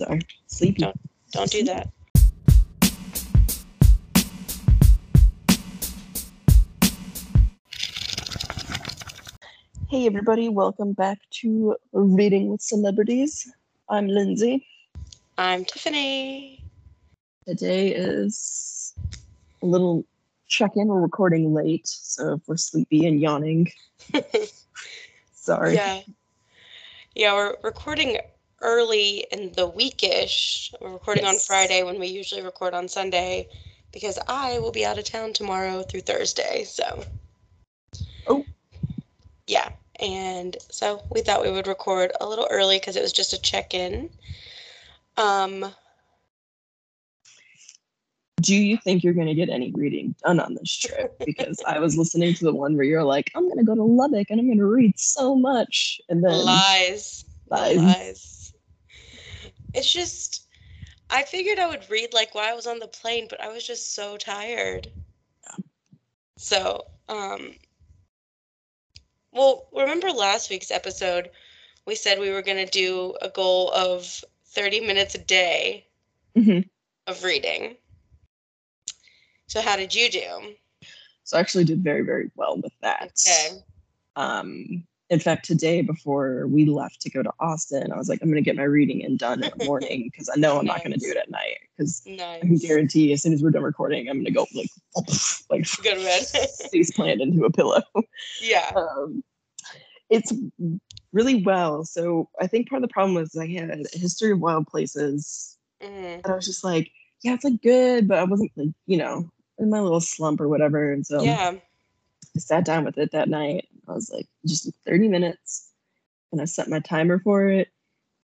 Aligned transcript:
Sorry, 0.00 0.20
sleepy. 0.46 0.82
Don't 0.82 0.96
don't 1.32 1.50
do 1.50 1.64
that. 1.64 1.88
Hey 9.88 10.06
everybody, 10.06 10.48
welcome 10.48 10.92
back 10.92 11.18
to 11.40 11.74
Reading 11.92 12.48
with 12.48 12.60
Celebrities. 12.60 13.52
I'm 13.88 14.06
Lindsay. 14.06 14.64
I'm 15.36 15.64
Tiffany. 15.64 16.62
Today 17.48 17.88
is 17.88 18.94
a 19.62 19.66
little 19.66 20.04
check-in. 20.46 20.86
We're 20.86 21.00
recording 21.00 21.52
late, 21.52 21.88
so 21.88 22.34
if 22.34 22.40
we're 22.46 22.56
sleepy 22.56 23.04
and 23.04 23.20
yawning, 23.20 23.72
sorry. 25.32 25.74
Yeah. 25.74 26.02
Yeah, 27.16 27.32
we're 27.32 27.56
recording 27.64 28.18
early 28.60 29.26
in 29.30 29.52
the 29.52 29.70
weekish. 29.70 30.74
We're 30.80 30.92
recording 30.92 31.24
on 31.24 31.38
Friday 31.38 31.82
when 31.82 31.98
we 31.98 32.06
usually 32.08 32.42
record 32.42 32.74
on 32.74 32.88
Sunday 32.88 33.48
because 33.92 34.18
I 34.28 34.58
will 34.58 34.72
be 34.72 34.84
out 34.84 34.98
of 34.98 35.04
town 35.04 35.32
tomorrow 35.32 35.82
through 35.82 36.02
Thursday. 36.02 36.64
So 36.64 37.04
Oh. 38.26 38.44
yeah. 39.46 39.70
And 40.00 40.56
so 40.70 41.02
we 41.10 41.22
thought 41.22 41.42
we 41.42 41.50
would 41.50 41.66
record 41.66 42.12
a 42.20 42.28
little 42.28 42.46
early 42.50 42.78
because 42.78 42.96
it 42.96 43.02
was 43.02 43.12
just 43.12 43.32
a 43.32 43.40
check-in. 43.40 44.10
Um 45.16 45.72
Do 48.40 48.54
you 48.54 48.76
think 48.76 49.02
you're 49.02 49.14
going 49.14 49.26
to 49.26 49.34
get 49.34 49.48
any 49.48 49.72
reading 49.72 50.14
done 50.24 50.38
on 50.38 50.54
this 50.54 50.76
trip? 50.76 51.16
Because 51.26 51.60
I 51.66 51.80
was 51.80 51.96
listening 51.98 52.34
to 52.34 52.44
the 52.44 52.54
one 52.54 52.76
where 52.76 52.84
you're 52.84 53.02
like, 53.02 53.30
I'm 53.34 53.46
going 53.46 53.58
to 53.58 53.64
go 53.64 53.74
to 53.74 53.82
Lubbock 53.82 54.30
and 54.30 54.38
I'm 54.38 54.46
going 54.46 54.58
to 54.58 54.66
read 54.66 54.96
so 54.98 55.34
much. 55.34 56.00
And 56.08 56.22
then 56.22 56.44
lies. 56.44 57.24
lies. 57.50 57.76
lies. 57.76 58.37
It's 59.74 59.92
just, 59.92 60.46
I 61.10 61.22
figured 61.24 61.58
I 61.58 61.68
would 61.68 61.88
read 61.90 62.12
like 62.12 62.34
while 62.34 62.50
I 62.50 62.54
was 62.54 62.66
on 62.66 62.78
the 62.78 62.88
plane, 62.88 63.26
but 63.28 63.40
I 63.40 63.48
was 63.48 63.66
just 63.66 63.94
so 63.94 64.16
tired. 64.16 64.90
Yeah. 65.44 65.56
So, 66.36 66.86
um, 67.08 67.54
well, 69.32 69.68
remember 69.72 70.10
last 70.10 70.50
week's 70.50 70.70
episode? 70.70 71.30
We 71.86 71.94
said 71.94 72.18
we 72.18 72.30
were 72.30 72.42
going 72.42 72.64
to 72.64 72.70
do 72.70 73.16
a 73.22 73.28
goal 73.28 73.70
of 73.72 74.24
30 74.46 74.80
minutes 74.80 75.14
a 75.14 75.18
day 75.18 75.86
Mhm. 76.36 76.68
of 77.06 77.24
reading. 77.24 77.76
So, 79.46 79.60
how 79.62 79.76
did 79.76 79.94
you 79.94 80.10
do? 80.10 80.56
So 81.24 81.36
I 81.36 81.40
actually 81.40 81.64
did 81.64 81.84
very, 81.84 82.02
very 82.02 82.30
well 82.36 82.56
with 82.56 82.72
that. 82.80 83.12
Okay. 83.26 83.62
Um, 84.16 84.86
in 85.10 85.20
fact, 85.20 85.46
today 85.46 85.80
before 85.80 86.46
we 86.48 86.66
left 86.66 87.00
to 87.02 87.10
go 87.10 87.22
to 87.22 87.32
Austin, 87.40 87.92
I 87.92 87.96
was 87.96 88.08
like, 88.08 88.20
I'm 88.20 88.28
going 88.28 88.42
to 88.42 88.48
get 88.48 88.56
my 88.56 88.64
reading 88.64 89.00
in 89.00 89.16
done 89.16 89.42
in 89.42 89.50
the 89.56 89.64
morning 89.64 90.02
because 90.12 90.28
I 90.28 90.38
know 90.38 90.58
I'm 90.58 90.66
not 90.66 90.82
going 90.84 90.92
to 90.92 90.98
do 90.98 91.10
it 91.10 91.16
at 91.16 91.30
night 91.30 91.58
because 91.76 92.02
I 92.06 92.40
can 92.40 92.50
Nice. 92.50 92.62
guarantee 92.62 93.12
as 93.12 93.22
soon 93.22 93.32
as 93.32 93.42
we're 93.42 93.50
done 93.50 93.62
recording, 93.62 94.08
I'm 94.08 94.16
going 94.16 94.26
to 94.26 94.30
go 94.30 94.46
like, 94.54 94.70
like 95.50 95.66
Go 95.82 95.94
to 95.94 96.04
bed. 96.04 96.26
face 96.70 96.90
plant 96.90 97.20
into 97.22 97.44
a 97.44 97.50
pillow. 97.50 97.82
yeah. 98.42 98.72
Um, 98.76 99.22
it's 100.10 100.32
really 101.12 101.42
well. 101.42 101.84
So 101.84 102.28
I 102.40 102.46
think 102.46 102.68
part 102.68 102.82
of 102.82 102.88
the 102.88 102.92
problem 102.92 103.14
was 103.14 103.36
I 103.36 103.46
had 103.46 103.70
a 103.70 103.98
history 103.98 104.32
of 104.32 104.40
wild 104.40 104.66
places, 104.66 105.56
hmm 105.82 105.86
and 105.88 106.26
I 106.26 106.34
was 106.34 106.44
just 106.46 106.64
like, 106.64 106.90
yeah, 107.22 107.34
it's 107.34 107.44
like 107.44 107.62
good, 107.62 108.08
but 108.08 108.18
I 108.18 108.24
wasn't 108.24 108.50
like, 108.56 108.70
you 108.86 108.96
know, 108.96 109.30
in 109.58 109.70
my 109.70 109.80
little 109.80 110.00
slump 110.00 110.40
or 110.40 110.48
whatever. 110.48 110.92
And 110.92 111.06
so 111.06 111.22
Yeah. 111.22 111.52
I 112.36 112.38
sat 112.40 112.64
down 112.64 112.84
with 112.84 112.98
it 112.98 113.10
that 113.12 113.28
night. 113.28 113.67
I 113.88 113.94
was 113.94 114.10
like, 114.12 114.26
just 114.46 114.70
30 114.86 115.08
minutes. 115.08 115.70
And 116.32 116.40
I 116.40 116.44
set 116.44 116.68
my 116.68 116.80
timer 116.80 117.18
for 117.18 117.48
it. 117.48 117.68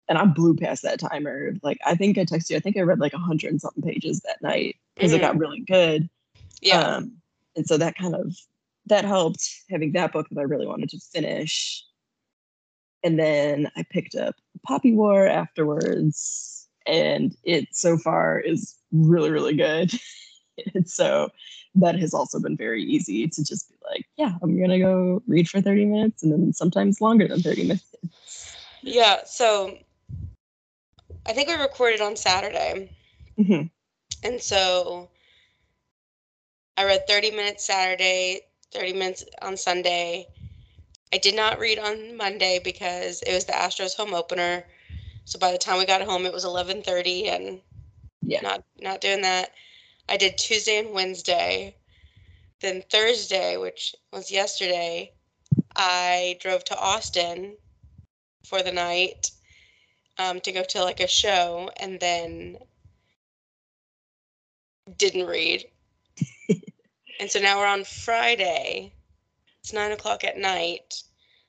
And 0.09 0.17
I 0.17 0.25
blew 0.25 0.55
past 0.55 0.83
that 0.83 0.99
timer. 0.99 1.53
Like, 1.63 1.77
I 1.85 1.95
think 1.95 2.17
I 2.17 2.25
texted 2.25 2.49
you, 2.49 2.57
I 2.57 2.59
think 2.59 2.77
I 2.77 2.81
read 2.81 2.99
like 2.99 3.13
a 3.13 3.17
hundred 3.17 3.51
and 3.51 3.61
something 3.61 3.83
pages 3.83 4.19
that 4.21 4.41
night 4.41 4.75
because 4.95 5.13
it 5.13 5.21
got 5.21 5.37
really 5.37 5.61
good. 5.61 6.09
Yeah. 6.61 6.81
Um, 6.81 7.13
and 7.55 7.65
so 7.65 7.77
that 7.77 7.95
kind 7.95 8.15
of 8.15 8.35
that 8.87 9.05
helped 9.05 9.49
having 9.69 9.93
that 9.93 10.11
book 10.11 10.27
that 10.29 10.39
I 10.39 10.43
really 10.43 10.67
wanted 10.67 10.89
to 10.89 10.99
finish. 10.99 11.83
And 13.03 13.19
then 13.19 13.71
I 13.75 13.83
picked 13.89 14.15
up 14.15 14.35
Poppy 14.65 14.93
War 14.93 15.27
afterwards, 15.27 16.67
and 16.85 17.35
it 17.43 17.69
so 17.71 17.97
far 17.97 18.39
is 18.39 18.77
really, 18.91 19.31
really 19.31 19.55
good. 19.55 19.91
and 20.73 20.87
so 20.89 21.29
that 21.75 21.99
has 21.99 22.13
also 22.13 22.39
been 22.39 22.57
very 22.57 22.83
easy 22.83 23.27
to 23.27 23.43
just 23.43 23.69
be 23.69 23.75
like, 23.89 24.05
yeah, 24.17 24.33
I'm 24.41 24.59
gonna 24.59 24.79
go 24.79 25.21
read 25.27 25.49
for 25.49 25.61
30 25.61 25.85
minutes 25.85 26.23
and 26.23 26.31
then 26.31 26.53
sometimes 26.53 27.01
longer 27.01 27.27
than 27.27 27.41
30 27.41 27.63
minutes. 27.67 28.55
Yeah, 28.81 29.21
so 29.25 29.77
I 31.25 31.33
think 31.33 31.47
we 31.47 31.55
recorded 31.55 32.01
on 32.01 32.15
Saturday. 32.15 32.91
Mhm. 33.39 33.69
And 34.23 34.41
so 34.41 35.09
I 36.77 36.85
read 36.85 37.07
30 37.07 37.31
minutes 37.31 37.65
Saturday, 37.65 38.41
30 38.71 38.93
minutes 38.93 39.23
on 39.41 39.57
Sunday. 39.57 40.27
I 41.13 41.17
did 41.17 41.35
not 41.35 41.59
read 41.59 41.77
on 41.79 42.17
Monday 42.17 42.59
because 42.63 43.21
it 43.21 43.33
was 43.33 43.45
the 43.45 43.53
Astros 43.53 43.95
home 43.95 44.13
opener. 44.13 44.65
So 45.25 45.39
by 45.39 45.51
the 45.51 45.57
time 45.57 45.77
we 45.77 45.85
got 45.85 46.01
home 46.01 46.25
it 46.25 46.33
was 46.33 46.43
11:30 46.45 47.27
and 47.29 47.61
Yeah. 48.21 48.41
not 48.41 48.63
not 48.79 49.01
doing 49.01 49.21
that. 49.21 49.51
I 50.09 50.17
did 50.17 50.37
Tuesday 50.37 50.79
and 50.79 50.93
Wednesday. 50.93 51.75
Then 52.61 52.83
Thursday, 52.89 53.57
which 53.57 53.95
was 54.11 54.31
yesterday, 54.31 55.11
I 55.75 56.37
drove 56.39 56.63
to 56.65 56.79
Austin 56.79 57.57
for 58.45 58.61
the 58.61 58.71
night 58.71 59.31
um, 60.17 60.39
to 60.41 60.51
go 60.51 60.63
to 60.63 60.83
like 60.83 60.99
a 60.99 61.07
show 61.07 61.69
and 61.77 61.99
then 61.99 62.57
didn't 64.97 65.27
read. 65.27 65.65
and 67.19 67.29
so 67.29 67.39
now 67.39 67.57
we're 67.57 67.65
on 67.65 67.83
Friday. 67.83 68.93
It's 69.61 69.73
nine 69.73 69.91
o'clock 69.91 70.23
at 70.23 70.37
night. 70.37 71.03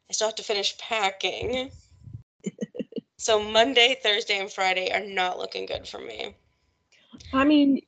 I 0.08 0.12
still 0.12 0.28
have 0.28 0.36
to 0.36 0.42
finish 0.42 0.78
packing. 0.78 1.70
so 3.16 3.42
Monday, 3.42 3.96
Thursday, 4.02 4.38
and 4.38 4.50
Friday 4.50 4.92
are 4.92 5.04
not 5.04 5.38
looking 5.38 5.66
good 5.66 5.86
for 5.86 5.98
me. 5.98 6.34
I 7.32 7.44
mean, 7.44 7.80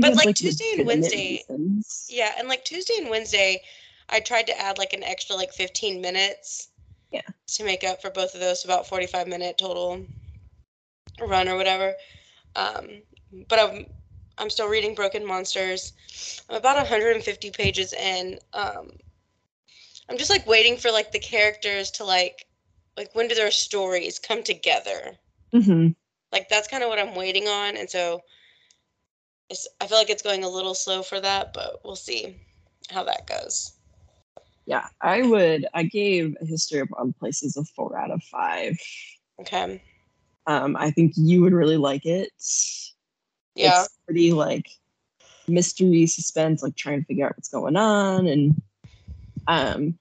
But, 0.00 0.14
like, 0.16 0.24
your 0.26 0.32
Tuesday 0.32 0.72
and 0.78 0.86
Wednesday- 0.86 1.44
reasons. 1.48 2.06
Yeah, 2.08 2.34
and 2.38 2.48
like 2.48 2.64
Tuesday 2.64 2.94
and 2.98 3.10
Wednesday, 3.10 3.62
I 4.08 4.20
tried 4.20 4.46
to 4.48 4.58
add 4.60 4.78
like 4.78 4.92
an 4.92 5.04
extra 5.04 5.36
like 5.36 5.52
15 5.52 6.00
minutes. 6.00 6.68
Yeah. 7.12 7.22
To 7.54 7.64
make 7.64 7.82
up 7.82 8.00
for 8.00 8.10
both 8.10 8.34
of 8.34 8.40
those, 8.40 8.64
about 8.64 8.86
45 8.86 9.26
minute 9.26 9.58
total 9.58 10.04
run 11.20 11.48
or 11.48 11.56
whatever. 11.56 11.94
Um, 12.56 13.02
but 13.48 13.58
I'm 13.58 13.86
I'm 14.38 14.48
still 14.50 14.68
reading 14.68 14.94
Broken 14.94 15.26
Monsters. 15.26 15.92
I'm 16.48 16.56
about 16.56 16.76
150 16.76 17.50
pages 17.50 17.92
in. 17.92 18.38
Um, 18.52 18.90
I'm 20.08 20.16
just 20.18 20.30
like 20.30 20.46
waiting 20.46 20.76
for 20.76 20.90
like 20.90 21.12
the 21.12 21.18
characters 21.18 21.90
to 21.92 22.04
like 22.04 22.46
like 22.96 23.14
when 23.14 23.28
do 23.28 23.34
their 23.34 23.50
stories 23.50 24.18
come 24.18 24.42
together? 24.42 25.16
Mhm. 25.52 25.94
Like 26.32 26.48
that's 26.48 26.68
kind 26.68 26.82
of 26.82 26.88
what 26.88 26.98
I'm 26.98 27.14
waiting 27.14 27.48
on, 27.48 27.76
and 27.76 27.88
so 27.90 28.22
I 29.80 29.86
feel 29.86 29.98
like 29.98 30.10
it's 30.10 30.22
going 30.22 30.44
a 30.44 30.48
little 30.48 30.74
slow 30.74 31.02
for 31.02 31.20
that, 31.20 31.52
but 31.52 31.80
we'll 31.84 31.96
see 31.96 32.36
how 32.88 33.02
that 33.04 33.26
goes. 33.26 33.72
Yeah, 34.66 34.86
I 35.00 35.22
would. 35.22 35.66
I 35.74 35.82
gave 35.82 36.36
a 36.40 36.46
history 36.46 36.78
of 36.80 36.88
wild 36.90 37.16
places 37.18 37.56
a 37.56 37.64
four 37.64 37.98
out 37.98 38.12
of 38.12 38.22
five. 38.22 38.78
Okay. 39.40 39.82
Um, 40.46 40.76
I 40.76 40.90
think 40.90 41.14
you 41.16 41.42
would 41.42 41.52
really 41.52 41.76
like 41.76 42.06
it. 42.06 42.30
Yeah. 43.56 43.82
It's 43.82 43.88
pretty 44.06 44.32
like 44.32 44.68
mystery 45.48 46.06
suspense, 46.06 46.62
like 46.62 46.76
trying 46.76 47.00
to 47.00 47.06
figure 47.06 47.26
out 47.26 47.36
what's 47.36 47.48
going 47.48 47.76
on, 47.76 48.26
and 48.26 48.62
um, 49.48 49.98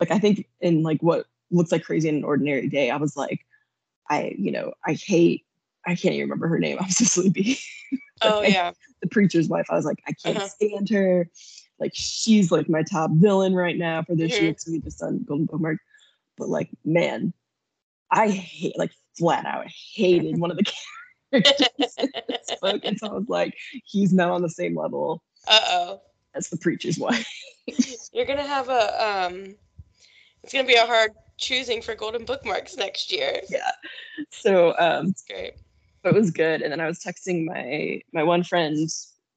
like 0.00 0.10
I 0.10 0.18
think 0.18 0.48
in 0.60 0.82
like 0.82 1.00
what 1.00 1.26
looks 1.50 1.70
like 1.70 1.84
crazy 1.84 2.08
in 2.08 2.16
an 2.16 2.24
ordinary 2.24 2.68
day, 2.68 2.90
I 2.90 2.96
was 2.96 3.16
like, 3.16 3.46
I 4.10 4.34
you 4.36 4.50
know 4.50 4.74
I 4.84 4.94
hate. 4.94 5.43
I 5.86 5.94
can't 5.94 6.14
even 6.14 6.28
remember 6.28 6.48
her 6.48 6.58
name. 6.58 6.78
I'm 6.80 6.90
so 6.90 7.04
sleepy. 7.04 7.58
oh 8.22 8.42
yeah. 8.42 8.72
the 9.02 9.08
preacher's 9.08 9.48
wife. 9.48 9.66
I 9.70 9.74
was 9.74 9.84
like, 9.84 10.02
I 10.06 10.12
can't 10.12 10.38
Uh-huh. 10.38 10.48
stand 10.48 10.88
her. 10.90 11.28
Like 11.78 11.92
she's 11.94 12.50
like 12.52 12.68
my 12.68 12.82
top 12.82 13.10
villain 13.12 13.54
right 13.54 13.76
now 13.76 14.02
for 14.02 14.14
this 14.14 14.32
Mhm. 14.36 14.40
year 14.40 14.50
because 14.52 14.66
we 14.68 14.80
just 14.80 14.98
done 15.00 15.24
Golden 15.26 15.46
Bookmark. 15.46 15.78
But 16.36 16.48
like, 16.48 16.70
man, 16.84 17.32
I 18.10 18.28
hate 18.30 18.78
like 18.78 18.92
flat 19.18 19.44
out 19.46 19.66
hated 19.94 20.38
one 20.38 20.50
of 20.50 20.56
the 20.56 20.64
characters 21.32 21.94
in 21.98 22.10
this 22.28 22.50
book, 22.60 22.80
and 22.84 22.98
so 22.98 23.08
I 23.08 23.12
was 23.14 23.28
like, 23.28 23.54
he's 23.84 24.12
not 24.12 24.30
on 24.30 24.42
the 24.42 24.48
same 24.50 24.76
level 24.76 25.22
Uh 25.48 25.60
oh. 25.68 26.00
as 26.34 26.48
the 26.48 26.56
preacher's 26.56 26.98
wife. 26.98 27.26
You're 28.12 28.26
gonna 28.26 28.46
have 28.46 28.68
a 28.68 29.04
um. 29.28 29.56
It's 30.42 30.52
gonna 30.52 30.66
be 30.66 30.74
a 30.74 30.86
hard 30.86 31.10
choosing 31.38 31.80
for 31.82 31.94
golden 31.94 32.24
bookmarks 32.24 32.76
next 32.76 33.10
year. 33.12 33.40
yeah. 33.48 33.70
So 34.30 34.74
um, 34.78 35.08
It's 35.08 35.24
great. 35.24 35.54
It 36.04 36.14
was 36.14 36.30
good. 36.30 36.62
And 36.62 36.72
then 36.72 36.80
I 36.80 36.86
was 36.86 37.00
texting 37.00 37.46
my 37.46 38.02
my 38.12 38.22
one 38.22 38.42
friend 38.42 38.88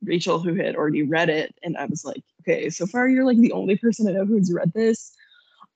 Rachel 0.03 0.39
who 0.39 0.55
had 0.55 0.75
already 0.75 1.03
read 1.03 1.29
it, 1.29 1.55
and 1.63 1.77
I 1.77 1.85
was 1.85 2.05
like, 2.05 2.23
okay, 2.41 2.69
so 2.69 2.85
far 2.85 3.07
you're 3.09 3.25
like 3.25 3.37
the 3.37 3.53
only 3.53 3.77
person 3.77 4.07
I 4.07 4.11
know 4.11 4.25
who's 4.25 4.53
read 4.53 4.73
this. 4.73 5.11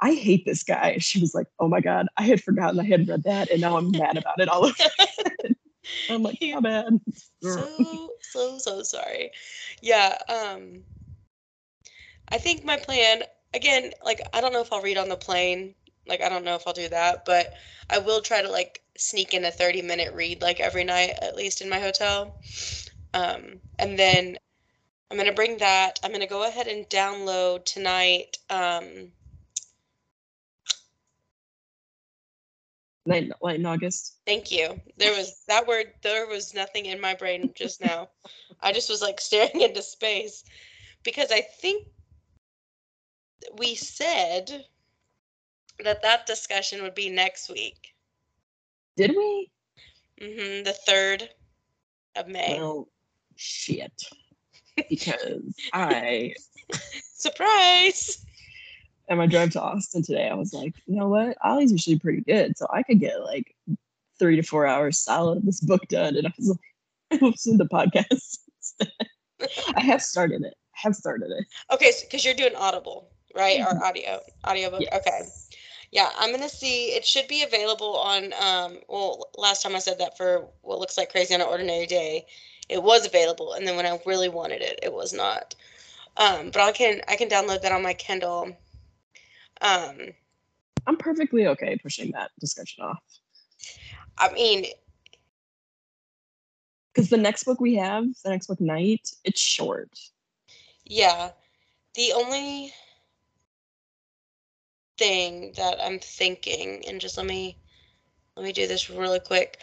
I 0.02 0.14
hate 0.14 0.46
this 0.46 0.64
guy. 0.64 0.98
She 1.00 1.20
was 1.20 1.34
like, 1.36 1.48
oh 1.60 1.68
my 1.68 1.80
God, 1.80 2.08
I 2.18 2.24
had 2.24 2.42
forgotten 2.44 2.80
I 2.80 2.86
had 2.86 3.08
read 3.08 3.24
that 3.24 3.50
and 3.52 3.62
now 3.62 3.78
I'm 3.78 3.92
mad 3.92 4.18
about 4.18 4.40
it 4.40 4.50
all 4.50 4.66
over. 4.66 4.74
again." 4.74 5.56
I'm 6.10 6.24
like, 6.24 6.38
how 6.52 6.62
bad? 6.62 7.00
so 7.42 8.10
so 8.22 8.58
so 8.58 8.84
sorry 8.84 9.32
yeah 9.82 10.18
um 10.30 10.84
i 12.30 12.38
think 12.38 12.64
my 12.64 12.78
plan 12.78 13.24
again 13.54 13.92
like 14.06 14.22
i 14.34 14.42
don't 14.42 14.54
know 14.54 14.62
if 14.62 14.72
i'll 14.72 14.82
read 14.82 14.98
on 14.98 15.10
the 15.10 15.16
plane 15.16 15.74
like 16.08 16.22
i 16.22 16.30
don't 16.30 16.46
know 16.46 16.56
if 16.56 16.68
i'll 16.68 16.74
do 16.74 16.90
that 16.90 17.24
but 17.26 17.54
i 17.90 17.98
will 17.98 18.22
try 18.22 18.42
to 18.42 18.50
like 18.50 18.82
sneak 18.98 19.34
in 19.34 19.46
a 19.46 19.52
30 19.52 19.82
minute 19.82 20.14
read 20.14 20.42
like 20.42 20.60
every 20.60 20.84
night 20.84 21.14
at 21.22 21.36
least 21.36 21.62
in 21.62 21.70
my 21.70 21.80
hotel 21.80 22.36
um 23.14 23.60
and 23.80 23.98
then 23.98 24.38
i'm 25.10 25.18
going 25.18 25.30
to 25.30 25.36
bring 25.36 25.58
that 25.58 26.00
i'm 26.04 26.12
going 26.12 26.22
to 26.22 26.28
go 26.28 26.48
ahead 26.48 26.68
and 26.68 26.90
download 26.90 27.64
tonight 27.66 28.38
um 28.50 29.12
Late, 33.06 33.32
late 33.42 33.60
in 33.60 33.66
August. 33.66 34.18
Thank 34.28 34.52
you. 34.52 34.80
There 34.98 35.12
was 35.18 35.44
that 35.48 35.66
word, 35.66 35.94
there 36.04 36.28
was 36.28 36.54
nothing 36.54 36.86
in 36.86 37.02
my 37.02 37.16
brain 37.16 37.52
just 37.56 37.82
now. 37.82 38.10
I 38.62 38.72
just 38.74 38.90
was 38.90 39.02
like 39.02 39.20
staring 39.22 39.62
into 39.62 39.82
space 39.82 40.44
because 41.04 41.32
I 41.32 41.42
think 41.42 41.88
we 43.58 43.76
said 43.76 44.66
that 45.84 46.02
that 46.02 46.26
discussion 46.26 46.82
would 46.84 46.96
be 46.96 47.10
next 47.10 47.50
week. 47.50 47.94
Did 48.98 49.16
we? 49.16 49.50
hmm 50.20 50.64
the 50.64 50.76
3rd 50.88 51.28
of 52.16 52.28
May. 52.28 52.58
Well, 52.60 52.88
shit. 53.36 54.04
Because 54.90 55.56
I, 55.74 56.34
Surprise! 57.22 58.26
And 59.08 59.20
my 59.20 59.28
drive 59.28 59.52
to 59.52 59.62
Austin 59.62 60.04
today, 60.04 60.30
I 60.30 60.34
was 60.34 60.54
like, 60.54 60.74
you 60.86 60.96
know 60.96 61.08
what? 61.08 61.38
Ollie's 61.44 61.72
usually 61.72 62.00
pretty 62.00 62.22
good. 62.22 62.58
So 62.58 62.66
I 62.72 62.84
could 62.84 63.00
get 63.00 63.24
like 63.24 63.56
three 64.18 64.36
to 64.38 64.44
four 64.44 64.66
hours 64.66 65.00
solid 65.00 65.40
of 65.40 65.46
this 65.46 65.60
book 65.60 65.82
done. 65.90 66.16
And 66.16 66.28
I 66.28 66.34
was 66.38 66.50
like, 66.50 66.60
I 67.22 67.26
listened 67.26 67.60
to 67.60 67.66
podcasts. 67.66 68.40
instead. 68.58 68.92
I 69.76 69.82
have 69.82 70.02
started 70.02 70.44
it. 70.44 70.54
I 70.76 70.80
have 70.88 70.96
started 70.96 71.32
it. 71.32 71.46
Okay, 71.72 71.92
because 72.02 72.24
you're 72.24 72.34
doing 72.34 72.56
Audible, 72.56 73.10
right? 73.36 73.60
Or 73.60 73.84
audio, 73.84 74.20
audiobook. 74.48 74.82
Yes. 74.82 75.02
Okay. 75.02 75.22
Yeah, 75.92 76.10
I'm 76.18 76.32
gonna 76.32 76.50
see. 76.50 76.88
It 76.94 77.06
should 77.06 77.28
be 77.28 77.44
available 77.44 77.98
on. 77.98 78.34
Um, 78.34 78.80
well, 78.88 79.30
last 79.38 79.62
time 79.62 79.76
I 79.76 79.80
said 79.80 80.00
that 80.00 80.18
for 80.18 80.48
what 80.62 80.80
looks 80.80 80.98
like 80.98 81.12
crazy 81.12 81.34
on 81.34 81.42
an 81.42 81.48
ordinary 81.48 81.86
day, 81.86 82.26
it 82.70 82.82
was 82.82 83.06
available, 83.06 83.54
and 83.54 83.68
then 83.68 83.76
when 83.76 83.86
I 83.86 84.00
really 84.06 84.30
wanted 84.30 84.62
it, 84.62 84.80
it 84.82 84.94
was 84.94 85.14
not. 85.14 85.54
Um, 86.18 86.52
but 86.52 86.62
I 86.62 86.72
can 86.72 87.02
I 87.10 87.16
can 87.18 87.30
download 87.30 87.62
that 87.62 87.72
on 87.74 87.84
my 87.84 87.94
Kindle. 87.94 88.56
Um, 89.62 89.98
I'm 90.88 90.98
perfectly 90.98 91.48
okay 91.48 91.78
pushing 91.82 92.12
that 92.12 92.32
discussion 92.40 92.84
off. 92.84 93.04
I 94.18 94.32
mean, 94.32 94.66
Because 96.94 97.10
the 97.10 97.18
next 97.18 97.44
book 97.44 97.60
we 97.62 97.76
have, 97.76 98.06
the 98.24 98.30
next 98.32 98.48
book, 98.48 98.60
Night, 98.62 99.12
it's 99.24 99.40
short. 99.40 99.98
yeah, 100.86 101.32
the 101.96 102.14
only 102.14 102.74
thing 105.02 105.54
that 105.58 105.78
I'm 105.84 106.00
thinking, 106.00 106.84
and 106.88 107.02
just 107.02 107.18
let 107.18 107.26
me 107.26 107.58
let 108.36 108.46
me 108.46 108.54
do 108.54 108.68
this 108.68 108.90
really 108.90 109.20
quick. 109.20 109.60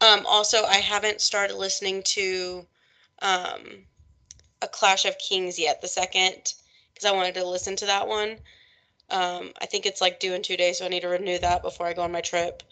Um, 0.00 0.26
also, 0.26 0.64
I 0.64 0.76
haven't 0.76 1.20
started 1.20 1.56
listening 1.56 2.02
to 2.04 2.66
um, 3.22 3.86
a 4.62 4.68
Clash 4.68 5.04
of 5.06 5.18
Kings 5.18 5.58
yet. 5.58 5.80
The 5.80 5.88
second, 5.88 6.54
because 6.94 7.06
I 7.06 7.12
wanted 7.12 7.34
to 7.34 7.44
listen 7.46 7.76
to 7.76 7.86
that 7.86 8.08
one. 8.08 8.38
Um, 9.10 9.52
I 9.60 9.66
think 9.66 9.86
it's 9.86 10.00
like 10.00 10.20
due 10.20 10.34
in 10.34 10.42
two 10.42 10.56
days, 10.56 10.78
so 10.78 10.86
I 10.86 10.88
need 10.88 11.02
to 11.02 11.08
renew 11.08 11.38
that 11.38 11.62
before 11.62 11.86
I 11.86 11.94
go 11.94 12.02
on 12.02 12.12
my 12.12 12.20
trip. 12.22 12.62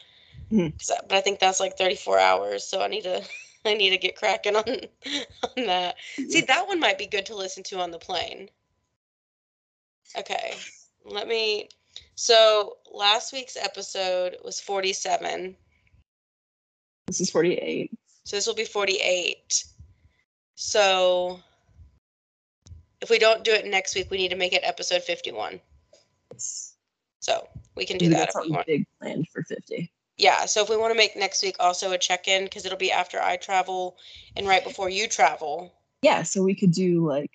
I- 0.91 1.01
but 1.09 1.17
I 1.17 1.21
think 1.23 1.41
that's 1.41 1.61
like 1.61 1.77
34 1.79 2.19
hours, 2.19 2.65
so 2.67 2.83
I 2.83 2.89
need 2.89 3.03
to 3.05 3.23
I 3.65 3.75
need 3.75 3.91
to 3.91 3.99
get 3.99 4.17
cracking 4.17 4.57
on 4.57 4.65
on 5.57 5.67
that. 5.67 5.97
See, 6.29 6.43
that 6.43 6.67
one 6.69 6.81
might 6.81 6.99
be 6.99 7.07
good 7.07 7.27
to 7.27 7.37
listen 7.37 7.63
to 7.65 7.81
on 7.81 7.91
the 7.93 7.99
plane. 7.99 8.51
Okay, 10.17 10.55
let 11.05 11.29
me. 11.29 11.69
So 12.21 12.77
last 12.93 13.33
week's 13.33 13.57
episode 13.57 14.37
was 14.45 14.61
47. 14.61 15.57
This 17.07 17.19
is 17.23 17.31
48. 17.31 17.91
So 18.25 18.37
this 18.37 18.47
will 18.47 18.55
be 18.55 18.67
48. 18.67 19.65
So 20.55 21.41
if 23.01 23.09
we 23.09 23.19
don't 23.19 23.43
do 23.43 23.53
it 23.53 23.65
next 23.65 23.95
week, 23.95 24.11
we 24.11 24.19
need 24.19 24.29
to 24.29 24.37
make 24.37 24.53
it 24.53 24.61
episode 24.65 25.03
51. 25.03 25.61
It's, 26.33 26.75
So 27.21 27.49
we 27.75 27.87
can 27.87 27.97
do 27.97 28.09
we 28.09 28.13
that 28.13 28.19
got 28.19 28.29
if 28.29 28.29
we 28.29 28.33
something 28.33 28.55
want. 28.55 28.67
big 28.67 28.87
planned 29.01 29.27
for 29.33 29.43
50. 29.43 29.91
Yeah. 30.19 30.45
So 30.45 30.63
if 30.63 30.69
we 30.69 30.77
want 30.77 30.93
to 30.93 30.99
make 30.99 31.17
next 31.17 31.43
week 31.43 31.57
also 31.59 31.93
a 31.93 31.99
check 31.99 32.29
in, 32.29 32.45
because 32.45 32.67
it'll 32.67 32.77
be 32.77 32.93
after 32.93 33.19
I 33.19 33.39
travel 33.39 33.97
and 34.37 34.47
right 34.47 34.63
before 34.63 34.91
you 34.91 35.09
travel, 35.09 35.73
Yeah, 36.03 36.23
so 36.25 36.43
we 36.43 36.55
could 36.55 36.73
do 36.73 37.09
like, 37.09 37.33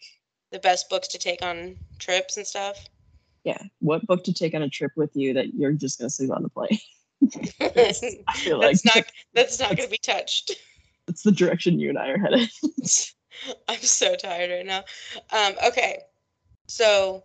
the 0.51 0.59
best 0.59 0.91
books 0.91 1.07
to 1.07 1.17
take 1.17 1.41
on 1.41 1.75
trips 1.97 2.37
and 2.37 2.45
stuff. 2.45 2.87
Yeah, 3.45 3.61
what 3.79 4.05
book 4.07 4.23
to 4.23 4.33
take 4.33 4.55
on 4.55 4.63
a 4.63 4.69
trip 4.69 4.91
with 4.95 5.15
you 5.15 5.33
that 5.35 5.53
you're 5.53 5.71
just 5.71 5.99
going 5.99 6.09
to 6.09 6.13
sleep 6.13 6.31
on 6.31 6.41
the 6.41 6.49
plane? 6.49 6.79
that's 7.59 8.03
I 8.27 8.33
feel 8.33 8.59
like 8.59 8.77
not 8.83 9.05
that's 9.33 9.59
not 9.59 9.77
going 9.77 9.87
to 9.87 9.91
be 9.91 9.99
touched. 9.99 10.51
that's 11.07 11.21
the 11.21 11.31
direction 11.31 11.79
you 11.79 11.89
and 11.89 11.97
I 11.97 12.09
are 12.09 12.17
headed. 12.17 12.49
I'm 13.69 13.79
so 13.79 14.15
tired 14.15 14.49
right 14.49 14.65
now. 14.65 14.83
Um, 15.31 15.53
okay, 15.67 15.99
so 16.67 17.23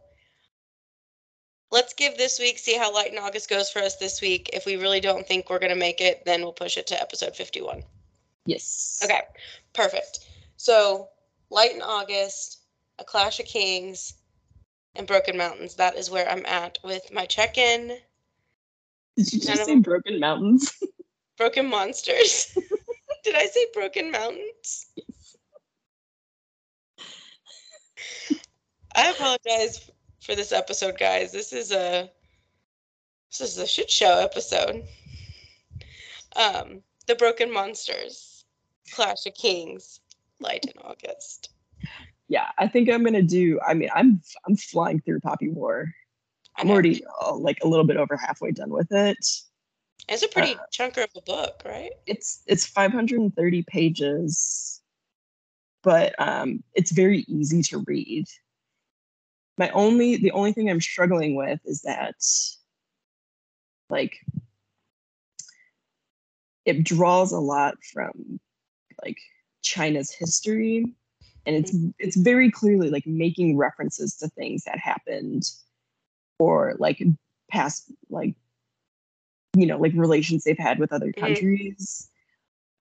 let's 1.73 1.95
give 1.95 2.19
this 2.19 2.39
week, 2.39 2.59
see 2.59 2.77
how 2.77 2.93
light 2.93 3.13
in 3.13 3.19
August 3.19 3.49
goes 3.49 3.71
for 3.71 3.79
us 3.79 3.97
this 3.97 4.21
week. 4.21 4.51
If 4.53 4.67
we 4.67 4.77
really 4.77 5.01
don't 5.01 5.27
think 5.27 5.49
we're 5.49 5.59
going 5.59 5.73
to 5.73 5.79
make 5.79 6.01
it, 6.01 6.23
then 6.27 6.43
we'll 6.43 6.53
push 6.53 6.77
it 6.77 6.87
to 6.89 7.01
episode 7.01 7.35
51. 7.35 7.83
yes. 8.45 9.01
Okay, 9.05 9.21
perfect. 9.73 10.27
So, 10.57 11.09
light 11.49 11.73
in 11.73 11.81
August, 11.81 12.59
A 12.99 13.05
Clash 13.05 13.39
of 13.39 13.47
Kings, 13.47 14.15
and 14.97 15.07
Broken 15.07 15.37
Mountains. 15.37 15.75
That 15.77 15.97
is 15.97 16.11
where 16.11 16.29
I'm 16.29 16.45
at 16.47 16.79
with 16.83 17.13
my 17.13 17.27
check 17.27 17.59
in. 17.59 17.89
Did 19.17 19.33
you 19.33 19.41
just 19.41 19.51
of 19.61 19.67
say 19.67 19.73
them- 19.73 19.83
Broken 19.83 20.21
Mountains? 20.21 20.73
Broken 21.37 21.67
Monsters. 21.67 22.57
Did 23.25 23.35
I 23.35 23.47
say 23.47 23.67
Broken 23.73 24.11
Mountains? 24.11 24.87
I 28.97 29.11
apologize 29.11 29.91
for 30.21 30.35
this 30.35 30.53
episode, 30.53 30.99
guys. 30.99 31.33
This 31.33 31.53
is 31.53 31.71
a 31.73 32.11
this 33.31 33.41
is 33.41 33.59
a 33.59 33.67
shit 33.67 33.91
show 33.91 34.19
episode. 34.19 34.83
Um, 36.37 36.83
the 37.07 37.15
Broken 37.15 37.53
Monsters, 37.53 38.45
Clash 38.93 39.25
of 39.27 39.35
Kings, 39.35 40.01
Light 40.41 40.65
in 40.65 40.81
August. 40.83 41.51
Yeah, 42.31 42.47
I 42.59 42.69
think 42.69 42.89
I'm 42.89 43.03
to 43.05 43.23
do, 43.23 43.59
I 43.67 43.75
mean, 43.75 43.89
I'm 43.93 44.23
I'm 44.47 44.55
flying 44.55 45.01
through 45.01 45.19
Poppy 45.19 45.51
War. 45.51 45.93
I'm 46.57 46.71
already 46.71 47.03
uh, 47.21 47.35
like 47.35 47.59
a 47.65 47.67
little 47.67 47.85
bit 47.85 47.97
over 47.97 48.17
halfway 48.17 48.53
done 48.53 48.71
with 48.71 48.93
it. 48.93 49.19
It's 50.09 50.23
a 50.23 50.29
pretty 50.29 50.55
uh, 50.55 50.59
chunker 50.73 51.03
of 51.03 51.11
a 51.17 51.23
book, 51.23 51.63
right? 51.65 51.91
It's 52.07 52.43
it's 52.47 52.65
530 52.67 53.65
pages, 53.65 54.81
but 55.83 56.15
um, 56.21 56.63
it's 56.75 56.93
very 56.93 57.25
easy 57.27 57.63
to 57.65 57.83
read. 57.89 58.27
My 59.59 59.71
only 59.71 60.17
the 60.17 60.31
only 60.31 60.53
thing 60.53 60.71
I'm 60.71 60.81
struggling 60.81 61.35
with 61.35 61.59
is 61.65 61.83
that 61.83 62.15
like 63.89 64.21
it 66.65 66.85
draws 66.85 67.33
a 67.33 67.41
lot 67.41 67.75
from 67.93 68.39
like 69.03 69.19
China's 69.63 70.13
history 70.13 70.95
and 71.47 71.57
it's 71.57 71.75
mm-hmm. 71.75 71.91
it's 71.99 72.17
very 72.17 72.51
clearly 72.51 72.91
like 72.91 73.07
making 73.07 73.57
references 73.57 74.17
to 74.17 74.29
things 74.29 74.65
that 74.65 74.79
happened 74.79 75.51
or 76.39 76.75
like 76.79 77.03
past 77.51 77.91
like 78.09 78.35
you 79.57 79.67
know 79.67 79.79
like 79.79 79.93
relations 79.95 80.45
they've 80.45 80.59
had 80.59 80.79
with 80.79 80.93
other 80.93 81.13
countries. 81.13 82.09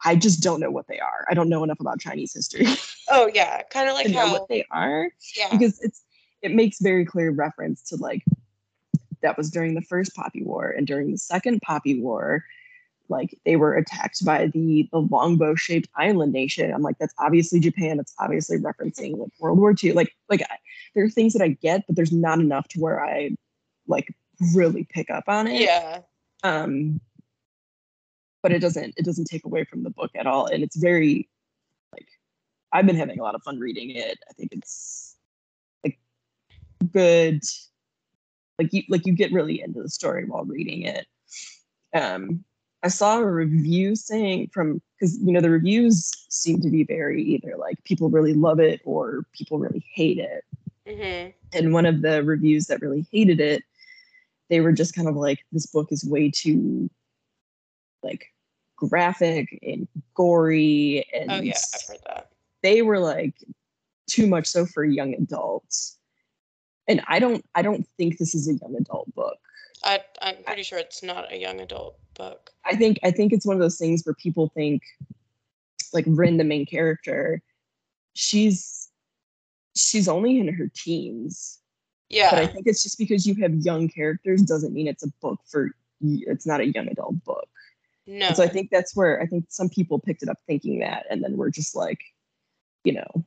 I 0.05 0.15
just 0.15 0.41
don't 0.41 0.61
know 0.61 0.71
what 0.71 0.87
they 0.87 0.99
are. 0.99 1.25
I 1.29 1.33
don't 1.33 1.49
know 1.49 1.63
enough 1.63 1.79
about 1.79 1.99
chinese 1.99 2.33
history 2.33 2.65
Oh 3.09 3.29
yeah, 3.33 3.63
kind 3.63 3.89
of 3.89 3.95
like 3.95 4.07
know 4.09 4.27
how 4.27 4.31
what 4.31 4.47
they 4.47 4.65
are 4.71 5.09
yeah. 5.37 5.49
because 5.51 5.81
it's 5.81 6.03
it 6.41 6.53
makes 6.53 6.79
very 6.79 7.05
clear 7.05 7.31
reference 7.31 7.81
to 7.89 7.95
like 7.97 8.23
that 9.21 9.37
was 9.37 9.49
during 9.49 9.75
the 9.75 9.81
first 9.81 10.15
poppy 10.15 10.43
war 10.43 10.69
and 10.69 10.87
during 10.87 11.11
the 11.11 11.17
second 11.17 11.61
poppy 11.61 11.99
war 12.01 12.45
like 13.09 13.37
they 13.45 13.55
were 13.55 13.75
attacked 13.75 14.23
by 14.23 14.47
the 14.47 14.87
the 14.91 14.99
longbow 14.99 15.55
shaped 15.55 15.89
island 15.95 16.33
nation. 16.33 16.73
I'm 16.73 16.81
like 16.81 16.97
that's 16.99 17.13
obviously 17.19 17.59
japan. 17.59 17.97
That's 17.97 18.13
obviously 18.19 18.57
referencing 18.57 19.17
like 19.17 19.31
world 19.39 19.59
war 19.59 19.73
ii 19.83 19.91
like 19.93 20.15
like 20.29 20.41
I, 20.41 20.57
there 20.95 21.03
are 21.03 21.09
things 21.09 21.33
that 21.33 21.41
i 21.41 21.49
get 21.49 21.85
but 21.87 21.95
there's 21.95 22.11
not 22.11 22.39
enough 22.39 22.67
to 22.69 22.79
where 22.79 23.03
i 23.03 23.31
like 23.87 24.13
really 24.53 24.87
pick 24.89 25.09
up 25.09 25.25
on 25.27 25.47
it. 25.47 25.61
Yeah. 25.61 25.99
um 26.43 27.01
but 28.41 28.51
it 28.51 28.59
doesn't 28.59 28.93
it 28.97 29.05
doesn't 29.05 29.25
take 29.25 29.45
away 29.45 29.65
from 29.65 29.83
the 29.83 29.89
book 29.89 30.11
at 30.15 30.27
all. 30.27 30.45
And 30.45 30.63
it's 30.63 30.77
very 30.77 31.27
like 31.93 32.07
i've 32.71 32.85
been 32.85 32.95
having 32.95 33.19
a 33.19 33.23
lot 33.23 33.35
of 33.35 33.43
fun 33.43 33.59
reading 33.59 33.91
it. 33.91 34.19
I 34.29 34.33
think 34.33 34.53
it's 34.53 35.15
like 35.83 35.99
good 36.91 37.43
like 38.59 38.73
you 38.73 38.83
like 38.89 39.05
you 39.05 39.13
get 39.13 39.31
really 39.31 39.61
into 39.61 39.81
the 39.81 39.89
story 39.89 40.25
while 40.25 40.45
reading 40.45 40.83
it. 40.83 41.07
Um, 41.93 42.43
I 42.83 42.87
saw 42.87 43.19
a 43.19 43.25
review 43.25 43.95
saying 43.95 44.49
from 44.53 44.81
because 44.99 45.17
you 45.19 45.31
know 45.31 45.41
the 45.41 45.49
reviews 45.49 46.11
seem 46.29 46.61
to 46.61 46.69
be 46.69 46.83
very 46.83 47.21
either 47.23 47.55
like 47.57 47.83
people 47.83 48.09
really 48.09 48.33
love 48.33 48.59
it 48.59 48.81
or 48.85 49.25
people 49.33 49.59
really 49.59 49.85
hate 49.93 50.17
it. 50.17 50.43
Mm-hmm. 50.87 51.31
And 51.53 51.73
one 51.73 51.85
of 51.85 52.01
the 52.01 52.23
reviews 52.23 52.67
that 52.67 52.81
really 52.81 53.05
hated 53.11 53.39
it, 53.39 53.63
they 54.49 54.59
were 54.59 54.71
just 54.71 54.95
kind 54.95 55.07
of 55.07 55.15
like, 55.15 55.45
this 55.51 55.65
book 55.65 55.91
is 55.91 56.03
way 56.05 56.31
too 56.31 56.89
like 58.01 58.27
graphic 58.75 59.59
and 59.61 59.87
gory 60.15 61.05
and 61.13 61.31
Oh 61.31 61.41
yeah, 61.41 61.53
I've 61.75 61.87
heard 61.87 61.99
that. 62.07 62.29
they 62.63 62.81
were 62.81 62.99
like 62.99 63.33
too 64.07 64.25
much 64.25 64.47
so 64.47 64.65
for 64.65 64.85
young 64.85 65.13
adults. 65.15 65.97
And 66.87 67.01
I 67.07 67.19
don't 67.19 67.45
I 67.55 67.61
don't 67.61 67.85
think 67.97 68.17
this 68.17 68.33
is 68.33 68.47
a 68.47 68.53
young 68.53 68.75
adult 68.79 69.13
book. 69.13 69.37
I 69.83 69.99
I'm 70.21 70.43
pretty 70.43 70.63
sure 70.63 70.77
it's 70.77 71.03
not 71.03 71.31
a 71.31 71.37
young 71.37 71.59
adult 71.61 71.97
book. 72.15 72.51
I 72.65 72.75
think 72.75 72.99
I 73.03 73.11
think 73.11 73.33
it's 73.33 73.45
one 73.45 73.55
of 73.55 73.61
those 73.61 73.77
things 73.77 74.03
where 74.05 74.15
people 74.15 74.51
think 74.53 74.83
like 75.93 76.05
Rin, 76.07 76.37
the 76.37 76.43
main 76.43 76.65
character, 76.65 77.41
she's 78.13 78.89
she's 79.75 80.07
only 80.07 80.39
in 80.39 80.53
her 80.53 80.69
teens. 80.75 81.59
Yeah. 82.09 82.31
But 82.31 82.39
I 82.39 82.47
think 82.47 82.67
it's 82.67 82.83
just 82.83 82.97
because 82.97 83.25
you 83.25 83.35
have 83.35 83.53
young 83.53 83.87
characters 83.87 84.41
doesn't 84.41 84.73
mean 84.73 84.87
it's 84.87 85.03
a 85.03 85.11
book 85.21 85.39
for 85.45 85.71
it's 86.01 86.45
not 86.45 86.61
a 86.61 86.67
young 86.67 86.87
adult 86.87 87.23
book. 87.23 87.47
no. 88.07 88.27
And 88.27 88.35
so 88.35 88.43
I 88.43 88.47
think 88.47 88.69
that's 88.71 88.95
where 88.95 89.21
I 89.21 89.25
think 89.25 89.45
some 89.49 89.69
people 89.69 89.99
picked 89.99 90.23
it 90.23 90.29
up 90.29 90.39
thinking 90.47 90.79
that, 90.79 91.05
and 91.09 91.23
then 91.23 91.37
we're 91.37 91.51
just 91.51 91.75
like, 91.75 91.99
you 92.83 92.93
know, 92.93 93.25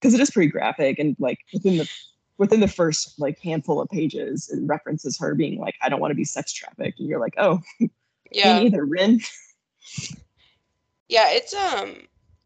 because 0.00 0.14
it 0.14 0.20
is 0.20 0.30
pretty 0.30 0.50
graphic 0.50 0.98
and 0.98 1.16
like 1.18 1.40
within 1.52 1.78
the 1.78 1.90
within 2.38 2.60
the 2.60 2.68
first 2.68 3.18
like 3.18 3.38
handful 3.40 3.80
of 3.80 3.88
pages, 3.88 4.50
it 4.50 4.60
references 4.64 5.18
her 5.18 5.34
being 5.34 5.58
like, 5.58 5.74
I 5.82 5.88
don't 5.88 6.00
want 6.00 6.10
to 6.10 6.16
be 6.16 6.24
sex 6.24 6.52
trafficked, 6.52 6.98
and 7.00 7.08
you're 7.08 7.20
like, 7.20 7.34
oh, 7.38 7.60
yeah. 8.30 8.54
me 8.54 8.64
neither, 8.64 8.84
Rin. 8.84 9.20
Yeah, 11.08 11.26
it's 11.30 11.54
um 11.54 11.94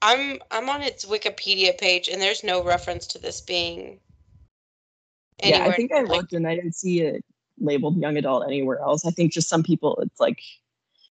I'm 0.02 0.38
I'm 0.50 0.68
on 0.68 0.82
its 0.82 1.04
Wikipedia 1.04 1.76
page 1.78 2.08
and 2.08 2.20
there's 2.20 2.44
no 2.44 2.62
reference 2.62 3.06
to 3.08 3.18
this 3.18 3.40
being 3.40 4.00
Yeah, 5.42 5.56
anywhere. 5.56 5.72
I 5.72 5.76
think 5.76 5.92
I 5.92 6.02
looked 6.02 6.32
and 6.32 6.46
I 6.46 6.54
didn't 6.54 6.74
see 6.74 7.00
it 7.00 7.24
labeled 7.58 7.98
young 7.98 8.16
adult 8.16 8.46
anywhere 8.46 8.80
else. 8.80 9.04
I 9.04 9.10
think 9.10 9.32
just 9.32 9.48
some 9.48 9.62
people, 9.62 9.98
it's 10.02 10.20
like 10.20 10.40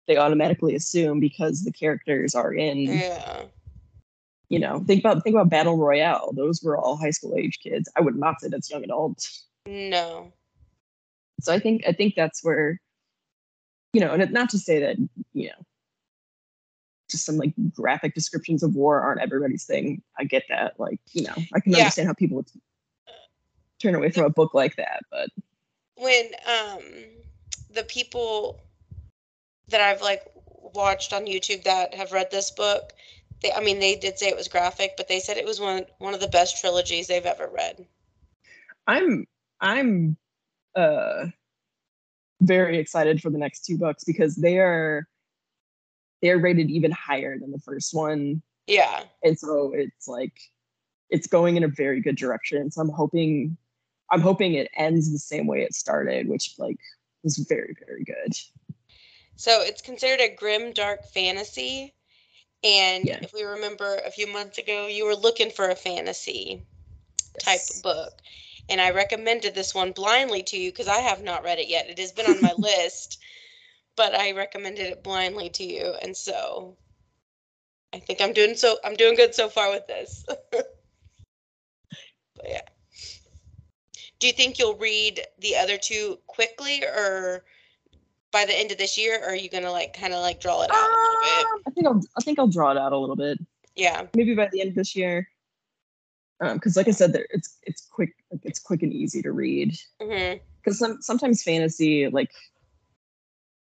they 0.07 0.17
automatically 0.17 0.75
assume 0.75 1.21
because 1.21 1.65
the 1.65 1.73
characters 1.73 2.35
are 2.35 2.53
in 2.53 2.87
Yeah. 2.87 3.45
You 4.49 4.59
know 4.59 4.81
think 4.87 5.01
about 5.01 5.23
think 5.23 5.35
about 5.35 5.51
battle 5.51 5.77
royale 5.77 6.33
those 6.35 6.63
were 6.63 6.77
all 6.77 6.97
high 6.97 7.11
school 7.11 7.35
age 7.37 7.59
kids 7.63 7.89
i 7.97 8.01
would 8.01 8.17
not 8.17 8.41
say 8.41 8.49
that's 8.49 8.71
young 8.71 8.85
adults. 8.85 9.45
No. 9.67 10.33
so 11.41 11.53
i 11.53 11.59
think 11.59 11.83
i 11.87 11.93
think 11.93 12.15
that's 12.15 12.45
where 12.45 12.81
you 13.93 14.01
know 14.01 14.13
and 14.13 14.33
not 14.33 14.51
to 14.51 14.59
say 14.59 14.81
that 14.81 14.97
you 15.33 15.49
know 15.49 15.65
just 17.11 17.25
some 17.25 17.37
like 17.37 17.53
graphic 17.75 18.15
descriptions 18.15 18.63
of 18.63 18.75
war 18.75 19.01
aren't 19.01 19.21
everybody's 19.21 19.65
thing 19.65 20.03
i 20.19 20.25
get 20.25 20.45
that 20.49 20.79
like 20.79 21.01
you 21.13 21.23
know 21.23 21.35
i 21.55 21.61
can 21.61 21.73
Yeah. 21.73 21.79
understand 21.79 22.09
how 22.09 22.15
people 22.15 22.37
would 22.37 22.51
turn 23.81 23.95
away 23.95 24.11
from 24.11 24.25
a 24.25 24.31
book 24.31 24.55
like 24.55 24.77
that 24.77 25.03
but 25.11 25.29
When 25.97 26.27
um 26.47 26.81
the 27.71 27.83
people 27.85 28.61
that 29.69 29.81
I've 29.81 30.01
like 30.03 30.23
watched 30.75 31.13
on 31.13 31.27
YouTube 31.27 31.65
that 31.65 31.95
have 31.95 32.13
read 32.13 32.31
this 32.31 32.51
book, 32.51 32.93
they 33.43 33.53
I 33.53 33.61
mean 33.61 33.79
they 33.81 33.97
did 33.97 34.19
say 34.19 34.29
it 34.29 34.37
was 34.37 34.49
graphic, 34.49 34.93
but 34.97 35.09
they 35.09 35.21
said 35.21 35.37
it 35.37 35.45
was 35.45 35.61
one 35.61 35.85
one 35.99 36.15
of 36.15 36.21
the 36.21 36.29
best 36.29 36.61
trilogies 36.61 37.07
they've 37.07 37.25
ever 37.27 37.49
read. 37.49 37.87
i'm 38.87 39.27
i'm 39.61 40.17
uh 40.77 41.27
very 42.43 42.79
excited 42.79 43.21
for 43.23 43.31
the 43.31 43.39
next 43.39 43.65
two 43.65 43.79
books 43.79 44.05
because 44.05 44.37
they 44.37 44.59
are 44.59 45.09
they're 46.23 46.39
rated 46.39 46.71
even 46.71 46.91
higher 46.93 47.39
than 47.39 47.51
the 47.51 47.59
first 47.59 47.95
one 47.95 48.43
Yeah. 48.67 49.05
and 49.23 49.39
so 49.39 49.73
it's 49.75 50.07
like 50.07 50.35
it's 51.11 51.27
going 51.27 51.57
in 51.57 51.65
a 51.65 51.69
very 51.69 52.01
good 52.01 52.17
direction 52.17 52.71
so 52.71 52.81
i'm 52.83 52.91
hoping 52.91 53.57
i'm 54.13 54.21
hoping 54.21 54.55
it 54.55 54.69
ends 54.77 55.11
the 55.11 55.19
same 55.19 55.47
way 55.47 55.63
it 55.63 55.75
started 55.75 56.29
which 56.29 56.55
like 56.59 56.79
was 57.25 57.39
very 57.49 57.75
very 57.87 58.05
good 58.05 58.33
So 59.37 59.61
it's 59.63 59.83
considered 59.83 60.21
a 60.21 60.35
grim, 60.35 60.73
dark 60.73 61.05
fantasy. 61.13 61.93
And 62.67 63.07
Yeah. 63.07 63.21
if 63.23 63.33
we 63.33 63.45
remember 63.45 64.01
a 64.05 64.11
few 64.11 64.27
months 64.27 64.59
ago, 64.59 64.89
you 64.89 65.05
were 65.07 65.15
looking 65.15 65.53
for 65.53 65.71
a 65.71 65.77
fantasy 65.77 66.67
type 67.39 67.61
book. 67.85 68.21
And 68.69 68.81
I 68.81 68.91
recommended 68.91 69.55
this 69.55 69.73
one 69.73 69.93
blindly 69.93 70.43
to 70.43 70.57
you 70.57 70.73
because 70.73 70.89
I 70.89 70.99
have 70.99 71.23
not 71.23 71.45
read 71.45 71.61
it 71.61 71.69
yet. 71.69 71.89
It 71.89 72.01
has 72.01 72.11
been 72.11 72.27
on 72.27 72.43
my 72.43 72.53
list, 72.59 73.19
but 73.95 74.17
I 74.17 74.33
recommended 74.33 74.87
it 74.87 75.05
blindly 75.05 75.49
to 75.51 75.65
you. 75.65 75.95
And 76.03 76.17
so 76.17 76.77
I 77.95 78.01
think 78.01 78.21
I'm 78.21 78.33
doing 78.33 78.57
so 78.57 78.79
I'm 78.85 78.97
doing 78.97 79.15
good 79.15 79.33
so 79.33 79.49
far 79.49 79.71
with 79.71 79.87
this. 79.87 80.27
but 80.51 80.67
yeah. 82.45 82.63
Do 84.19 84.27
you 84.27 84.33
think 84.33 84.59
you'll 84.59 84.75
read 84.77 85.25
the 85.39 85.57
other 85.57 85.79
two 85.79 86.19
quickly 86.27 86.83
or 86.83 87.45
by 88.37 88.45
the 88.45 88.55
end 88.55 88.71
of 88.71 88.77
this 88.77 88.99
year 88.99 89.19
or 89.23 89.29
are 89.31 89.35
you 89.35 89.49
gonna 89.49 89.73
like 89.73 89.99
kind 89.99 90.13
of 90.13 90.21
like 90.21 90.43
draw 90.43 90.61
it 90.61 90.71
out 90.71 90.77
a 90.77 91.01
little 91.01 91.21
bit? 91.23 91.47
Um, 91.47 91.63
i 91.67 91.71
think 91.71 91.87
i'll 91.87 92.01
i 92.19 92.21
think 92.21 92.39
i'll 92.39 92.47
draw 92.47 92.71
it 92.71 92.77
out 92.77 92.93
a 92.93 92.99
little 92.99 93.17
bit 93.17 93.39
Yeah. 93.75 94.09
maybe 94.15 94.35
by 94.35 94.51
the 94.53 94.61
end 94.61 94.69
of 94.71 94.75
this 94.75 94.95
year 94.95 95.27
um 96.43 96.59
because 96.59 96.77
like 96.77 96.87
i 96.87 96.91
said 96.91 97.15
there 97.15 97.27
it's 97.31 97.57
it's 97.63 97.87
quick 97.91 98.11
like 98.31 98.43
it's 98.45 98.59
quick 98.59 98.83
and 98.83 98.93
easy 98.93 99.23
to 99.23 99.33
read 99.33 99.75
because 99.99 100.79
some 100.79 101.01
sometimes 101.01 101.43
fantasy 101.43 102.09
like 102.09 102.31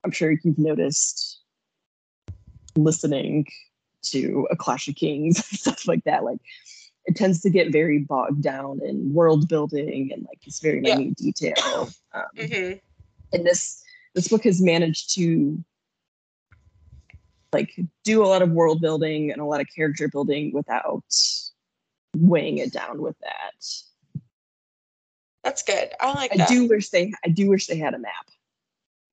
i'm 0.04 0.12
sure 0.12 0.30
you've 0.30 0.58
noticed 0.58 1.40
listening 2.76 3.48
to 4.02 4.46
a 4.52 4.54
clash 4.56 4.86
of 4.86 4.94
kings 4.94 5.38
and 5.50 5.58
stuff 5.58 5.88
like 5.88 6.04
that 6.04 6.22
like 6.22 6.38
it 7.06 7.16
tends 7.16 7.40
to 7.40 7.50
get 7.50 7.72
very 7.72 7.98
bogged 7.98 8.40
down 8.40 8.78
in 8.84 9.12
world 9.12 9.48
building 9.48 10.10
and 10.12 10.22
like 10.22 10.40
this 10.44 10.60
very 10.60 10.80
Yeah. 10.84 10.98
minute 10.98 11.16
detail 11.16 11.88
um, 12.14 12.22
hmm 12.38 12.72
and 13.32 13.44
this 13.44 13.81
this 14.14 14.28
book 14.28 14.44
has 14.44 14.60
managed 14.60 15.14
to 15.14 15.62
like 17.52 17.74
do 18.04 18.24
a 18.24 18.26
lot 18.26 18.42
of 18.42 18.50
world 18.50 18.80
building 18.80 19.30
and 19.30 19.40
a 19.40 19.44
lot 19.44 19.60
of 19.60 19.66
character 19.74 20.08
building 20.08 20.52
without 20.54 21.04
weighing 22.16 22.58
it 22.58 22.72
down 22.72 23.00
with 23.00 23.16
that 23.20 24.20
That's 25.44 25.62
good. 25.62 25.90
I 26.00 26.12
like 26.14 26.32
i 26.32 26.36
that. 26.38 26.48
do 26.48 26.68
wish 26.68 26.88
they 26.90 27.12
i 27.24 27.28
do 27.28 27.48
wish 27.48 27.66
they 27.66 27.76
had 27.76 27.94
a 27.94 27.98
map 27.98 28.26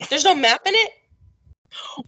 There's 0.09 0.23
no 0.25 0.35
map 0.35 0.61
in 0.65 0.73
it. 0.75 0.91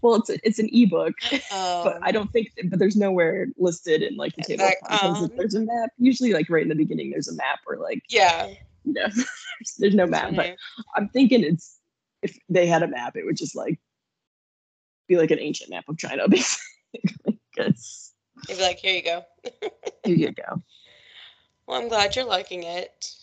well 0.01 0.15
it's 0.15 0.29
a, 0.29 0.37
it's 0.43 0.59
an 0.59 0.69
ebook 0.71 1.13
Oh, 1.51 1.81
but 1.83 1.99
I 2.01 2.11
don't 2.11 2.31
think, 2.31 2.49
but 2.65 2.79
there's 2.79 2.95
nowhere 2.95 3.47
listed 3.57 4.01
in 4.01 4.15
like 4.15 4.35
the 4.35 4.43
table 4.43 4.65
Like, 4.65 4.77
of 4.83 4.87
contents 4.99 5.19
if 5.21 5.31
um, 5.31 5.37
there's 5.37 5.55
a 5.55 5.61
map. 5.61 5.89
Usually, 5.97 6.33
like 6.33 6.49
right 6.49 6.63
in 6.63 6.69
the 6.69 6.75
beginning, 6.75 7.11
there's 7.11 7.27
a 7.27 7.35
map, 7.35 7.59
or 7.67 7.77
like 7.77 8.01
yeah. 8.09 8.47
you 8.85 8.93
know, 8.93 9.07
there's, 9.13 9.75
there's 9.77 9.95
no 9.95 10.07
map. 10.07 10.33
But. 10.35 10.55
I'm 10.95 11.09
thinking 11.09 11.43
it's 11.43 11.77
if 12.21 12.37
they 12.49 12.67
had 12.67 12.83
a 12.83 12.87
map, 12.87 13.15
it 13.15 13.25
would 13.25 13.37
just 13.37 13.55
like 13.55 13.79
be 15.07 15.17
like 15.17 15.31
an 15.31 15.39
ancient 15.39 15.69
map 15.69 15.85
of 15.89 15.97
China, 15.97 16.27
basically. 16.29 17.39
Because 17.55 18.13
They'd 18.47 18.57
be 18.57 18.63
like, 18.63 18.77
here 18.79 18.95
you 18.95 19.03
go. 19.03 19.23
here 20.05 20.15
you 20.15 20.31
go. 20.31 20.61
Well, 21.67 21.81
I'm 21.81 21.87
glad 21.89 22.15
you're 22.15 22.25
liking 22.25 22.63
it. 22.63 23.13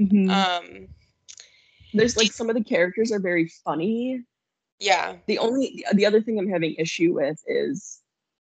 Mhm. 0.00 0.30
Um, 0.30 0.88
there's 1.94 2.16
like 2.16 2.32
some 2.32 2.50
of 2.50 2.56
the 2.56 2.64
characters 2.64 3.10
are 3.10 3.18
very 3.20 3.48
funny. 3.64 4.22
yeah. 4.78 5.16
The 5.26 5.38
only 5.38 5.84
the 5.94 6.04
other 6.06 6.20
thing 6.20 6.38
I'm 6.38 6.50
having 6.50 6.74
issue 6.74 7.14
with 7.14 7.42
is 7.46 8.00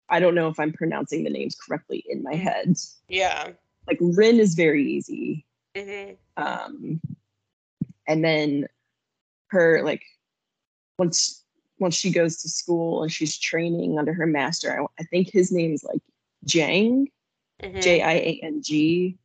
I 0.10 0.20
don't 0.20 0.36
know 0.36 0.50
if 0.50 0.60
I'm 0.60 0.74
pronouncing 0.74 1.24
the 1.24 1.30
names 1.30 1.56
correctly 1.56 2.04
in 2.10 2.22
my 2.22 2.34
Mm. 2.34 2.40
head. 2.42 2.76
Yeah. 3.08 3.52
Like 3.88 3.98
Rin 4.02 4.40
is 4.40 4.54
very 4.56 4.84
easy. 4.92 5.46
hmm 5.76 6.12
um 6.38 7.00
and 8.08 8.24
then 8.24 8.68
her 9.56 9.82
like 9.84 10.04
once 11.00 11.44
once 11.80 11.96
she 11.96 12.12
goes 12.12 12.42
to 12.42 12.50
school 12.50 13.02
and 13.04 13.12
she's 13.12 13.38
training 13.38 13.98
under 13.98 14.14
her 14.14 14.28
master 14.28 14.80
i, 14.80 14.86
I 15.02 15.04
think 15.06 15.30
his 15.32 15.52
name's 15.52 15.84
like 15.84 16.02
jang 16.46 17.10
hmm 17.64 17.80
j-i-a-n-g 17.80 19.18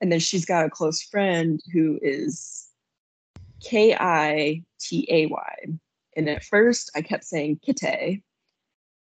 and 0.00 0.10
then 0.10 0.18
she's 0.18 0.44
got 0.46 0.64
a 0.64 0.70
close 0.70 1.02
friend 1.02 1.60
who 1.72 1.98
is 2.02 2.66
k-i-t-a-y 3.60 5.54
and 6.16 6.28
at 6.28 6.42
first 6.44 6.90
i 6.96 7.02
kept 7.02 7.24
saying 7.24 7.58
kitty 7.64 8.22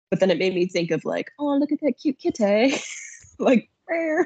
but 0.10 0.19
then 0.19 0.29
it 0.31 0.38
made 0.39 0.53
me 0.55 0.65
think 0.65 0.91
of 0.91 1.05
like 1.05 1.31
oh 1.39 1.55
look 1.57 1.71
at 1.71 1.79
that 1.81 1.93
cute 2.01 2.17
kitty 2.19 2.75
like 3.39 3.69
where 3.86 4.24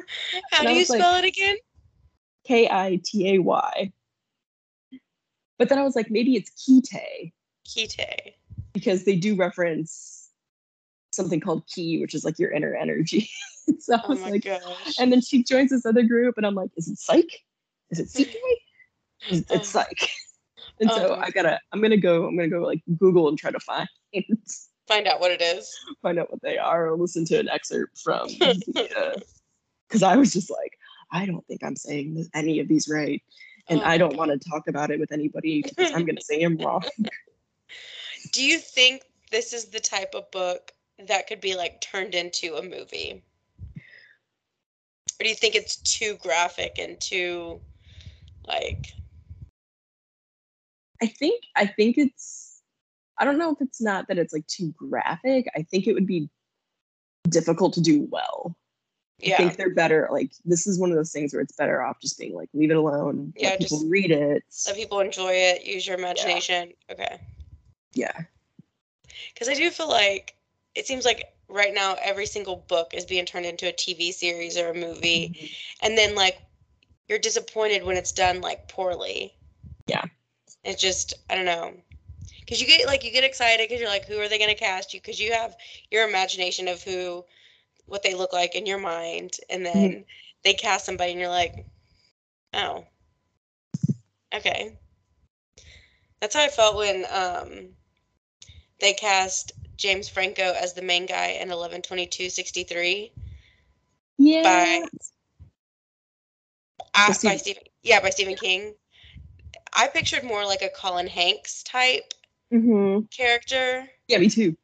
How 0.52 0.60
and 0.60 0.68
do 0.70 0.74
you 0.74 0.86
like- 0.90 1.00
spell 1.00 1.16
it 1.18 1.26
again? 1.26 1.56
K 2.46 2.68
I 2.70 3.00
T 3.04 3.34
A 3.34 3.40
Y. 3.40 3.92
But 5.58 5.70
then 5.70 5.78
I 5.80 5.84
was 5.84 5.96
like, 5.96 6.10
maybe 6.12 6.36
it's 6.36 6.52
Kite 6.66 7.32
Kite. 7.66 8.36
because 8.74 9.06
they 9.06 9.16
do 9.16 9.36
reference 9.36 10.30
something 11.12 11.40
called 11.40 11.64
Ki, 11.74 12.02
which 12.02 12.14
is 12.14 12.26
like 12.26 12.38
your 12.40 12.52
inner 12.52 12.76
energy. 12.76 13.30
so 13.80 13.96
I 13.96 14.02
Oh 14.04 14.10
was 14.10 14.22
my 14.22 14.30
like, 14.32 14.44
gosh. 14.44 14.96
and 15.00 15.12
then 15.12 15.22
she 15.22 15.44
joins 15.44 15.70
this 15.72 15.86
other 15.86 16.04
group, 16.04 16.36
and 16.38 16.46
I'm 16.46 16.56
like, 16.56 16.70
is 16.78 16.88
it 16.90 16.98
Psych? 16.98 17.30
Is 17.92 18.00
it 18.00 18.10
CK? 18.10 18.36
It's, 19.30 19.52
it's 19.52 19.76
Oh. 19.76 19.82
psych. 19.82 20.10
And 20.82 20.92
so 20.92 21.14
Um. 21.14 21.20
I 21.24 21.30
gotta, 21.30 21.58
I'm 21.72 21.82
gonna 21.82 21.96
go, 21.96 22.26
I'm 22.28 22.36
gonna 22.36 22.50
go 22.50 22.60
like 22.62 22.82
Google 22.98 23.30
and 23.30 23.38
try 23.38 23.50
to 23.50 23.60
find 23.62 23.88
Find 24.90 25.08
out 25.08 25.22
what 25.22 25.32
it 25.32 25.42
is. 25.42 25.74
find 26.02 26.20
out 26.20 26.30
what 26.30 26.42
they 26.42 26.58
are 26.58 26.90
or 26.90 26.98
listen 26.98 27.24
to 27.26 27.40
an 27.40 27.48
excerpt 27.48 27.98
from 27.98 28.28
because 29.88 30.04
I 30.04 30.18
was 30.18 30.34
just 30.34 30.50
like, 30.52 30.74
I 31.14 31.26
don't 31.26 31.48
think 31.48 31.64
I'm 31.64 31.78
saying 31.78 32.26
any 32.34 32.60
of 32.60 32.68
these 32.68 32.90
right. 32.90 33.24
And 33.68 33.82
Oh 33.82 33.86
I 33.86 33.98
don't 33.98 34.16
want 34.16 34.32
to 34.32 34.50
talk 34.50 34.68
about 34.68 34.92
it 34.92 35.00
with 35.00 35.12
anybody 35.12 35.62
because 35.62 35.92
I'm 35.92 36.06
gonna 36.06 36.22
say 36.22 36.42
I'm 36.42 36.58
wrong. 36.58 36.84
Do 38.32 38.44
you 38.44 38.60
think 38.60 39.04
this 39.32 39.54
is 39.54 39.66
the 39.66 39.80
type 39.80 40.14
of 40.14 40.30
book 40.32 40.72
that 41.08 41.28
could 41.28 41.42
be 41.42 41.56
like 41.56 41.82
turned 41.82 42.16
into 42.16 42.56
a 42.56 42.62
movie? 42.62 43.24
Or 45.20 45.24
do 45.24 45.30
you 45.30 45.36
think 45.36 45.56
it's 45.56 45.78
too 45.78 46.18
graphic 46.22 46.78
and 46.78 47.00
too 47.00 47.62
like 48.48 48.94
I 51.02 51.08
think 51.08 51.44
I 51.56 51.66
think 51.66 51.98
it's 51.98 52.62
I 53.18 53.26
don't 53.26 53.38
know 53.38 53.52
if 53.52 53.62
it's 53.62 53.82
not 53.82 54.08
that 54.08 54.18
it's 54.18 54.34
like 54.34 54.48
too 54.48 54.74
graphic. 54.78 55.48
I 55.56 55.64
think 55.64 55.88
it 55.88 55.94
would 55.94 56.08
be 56.08 56.30
difficult 57.30 57.74
to 57.74 57.82
do 57.82 58.08
well. 58.12 58.56
I 59.26 59.30
yeah. 59.30 59.38
think 59.38 59.58
they're 59.58 59.74
better 59.74 60.08
like 60.12 60.32
this 60.46 60.68
is 60.68 60.80
one 60.80 60.92
of 60.92 60.96
those 60.96 61.12
things 61.12 61.34
where 61.34 61.42
it's 61.42 61.56
better 61.56 61.82
off 61.82 62.00
just 62.00 62.20
being 62.20 62.36
like 62.36 62.50
leave 62.54 62.70
it 62.70 62.78
alone. 62.78 63.34
Yeah, 63.36 63.58
just 63.58 63.84
read 63.88 64.12
it. 64.12 64.44
Let 64.68 64.76
people 64.76 65.00
enjoy 65.00 65.32
it, 65.32 65.66
use 65.66 65.88
your 65.88 65.98
imagination. 65.98 66.74
Okay. 66.92 67.20
Yeah. 67.94 68.22
Because 69.34 69.50
I 69.50 69.56
do 69.56 69.72
feel 69.72 69.90
like 69.90 70.36
it 70.76 70.86
seems 70.86 71.06
like 71.06 71.34
right 71.48 71.74
now 71.74 71.96
every 72.04 72.26
single 72.26 72.58
book 72.68 72.94
is 72.94 73.06
being 73.06 73.26
turned 73.26 73.46
into 73.46 73.68
a 73.68 73.74
TV 73.74 74.14
series 74.14 74.58
or 74.58 74.70
a 74.70 74.74
movie. 74.74 75.30
Mm-hmm. 75.30 75.46
And 75.86 75.98
then 75.98 76.16
like 76.16 76.40
you're 77.08 77.20
disappointed 77.20 77.84
when 77.84 77.98
it's 77.98 78.12
done 78.12 78.42
like 78.42 78.68
poorly. 78.68 79.34
Yeah. 79.88 80.04
It's 80.64 80.82
just, 80.82 81.14
I 81.30 81.36
don't 81.36 81.46
know. 81.46 81.74
Because 82.40 82.62
you 82.62 82.68
get 82.68 82.86
like, 82.86 83.04
you 83.04 83.12
get 83.12 83.24
excited 83.24 83.68
because 83.68 83.80
you're 83.80 83.90
like, 83.90 84.06
who 84.06 84.20
are 84.20 84.30
they 84.30 84.38
going 84.38 84.50
to 84.50 84.56
cast 84.56 84.94
you? 84.94 85.00
Because 85.00 85.20
you 85.20 85.34
have 85.34 85.56
your 85.92 86.08
imagination 86.08 86.68
of 86.68 86.84
who, 86.84 87.24
what 87.88 88.04
they 88.04 88.14
look 88.16 88.34
like 88.34 88.56
in 88.56 88.66
your 88.66 88.80
mind. 88.80 89.38
And 89.50 89.66
then 89.66 90.06
they 90.44 90.54
cast 90.54 90.86
somebody 90.86 91.12
and 91.12 91.20
you're 91.20 91.30
like, 91.30 91.66
oh, 92.54 92.86
okay. 94.34 94.78
That's 96.20 96.36
how 96.36 96.44
I 96.44 96.50
felt 96.50 96.78
when 96.78 97.06
um, 97.12 97.70
they 98.80 98.94
cast 98.94 99.52
James 99.78 100.08
Franco 100.10 100.54
as 100.54 100.74
the 100.74 100.82
main 100.82 101.06
guy 101.06 101.38
in 101.42 101.50
112263 101.50 103.12
Yeah. 104.18 104.42
by 104.44 104.84
uh, 106.96 107.14
by 107.24 107.38
Stephen- 107.38 107.64
yeah 107.84 108.00
by 108.02 108.10
Stephen 108.10 108.36
King. 108.36 108.74
I 109.74 109.88
pictured 109.88 110.24
more 110.24 110.46
like 110.46 110.62
a 110.62 110.70
Colin 110.70 111.08
Hanks 111.08 111.64
type 111.64 112.14
hmm 112.52 113.00
character, 113.16 113.88
Yeah, 114.08 114.18
me 114.20 114.30
too. 114.30 114.56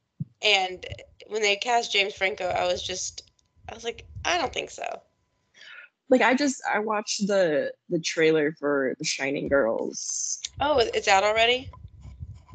and 0.41 0.85
when 1.31 1.41
they 1.41 1.55
cast 1.55 1.93
James 1.93 2.13
Franco, 2.13 2.45
I 2.49 2.65
was 2.67 2.83
just 2.83 3.23
I 3.69 3.73
was 3.73 3.83
like 3.83 4.05
I 4.25 4.37
don't 4.37 4.53
think 4.53 4.69
so. 4.69 4.83
Like 6.09 6.21
I 6.21 6.33
just 6.35 6.61
I 6.71 6.79
watched 6.79 7.25
the 7.27 7.71
the 7.89 7.99
trailer 7.99 8.53
for 8.59 8.95
The 8.99 9.05
Shining 9.05 9.47
Girls. 9.47 10.41
Oh, 10.59 10.79
it's 10.93 11.07
out 11.07 11.23
already. 11.23 11.69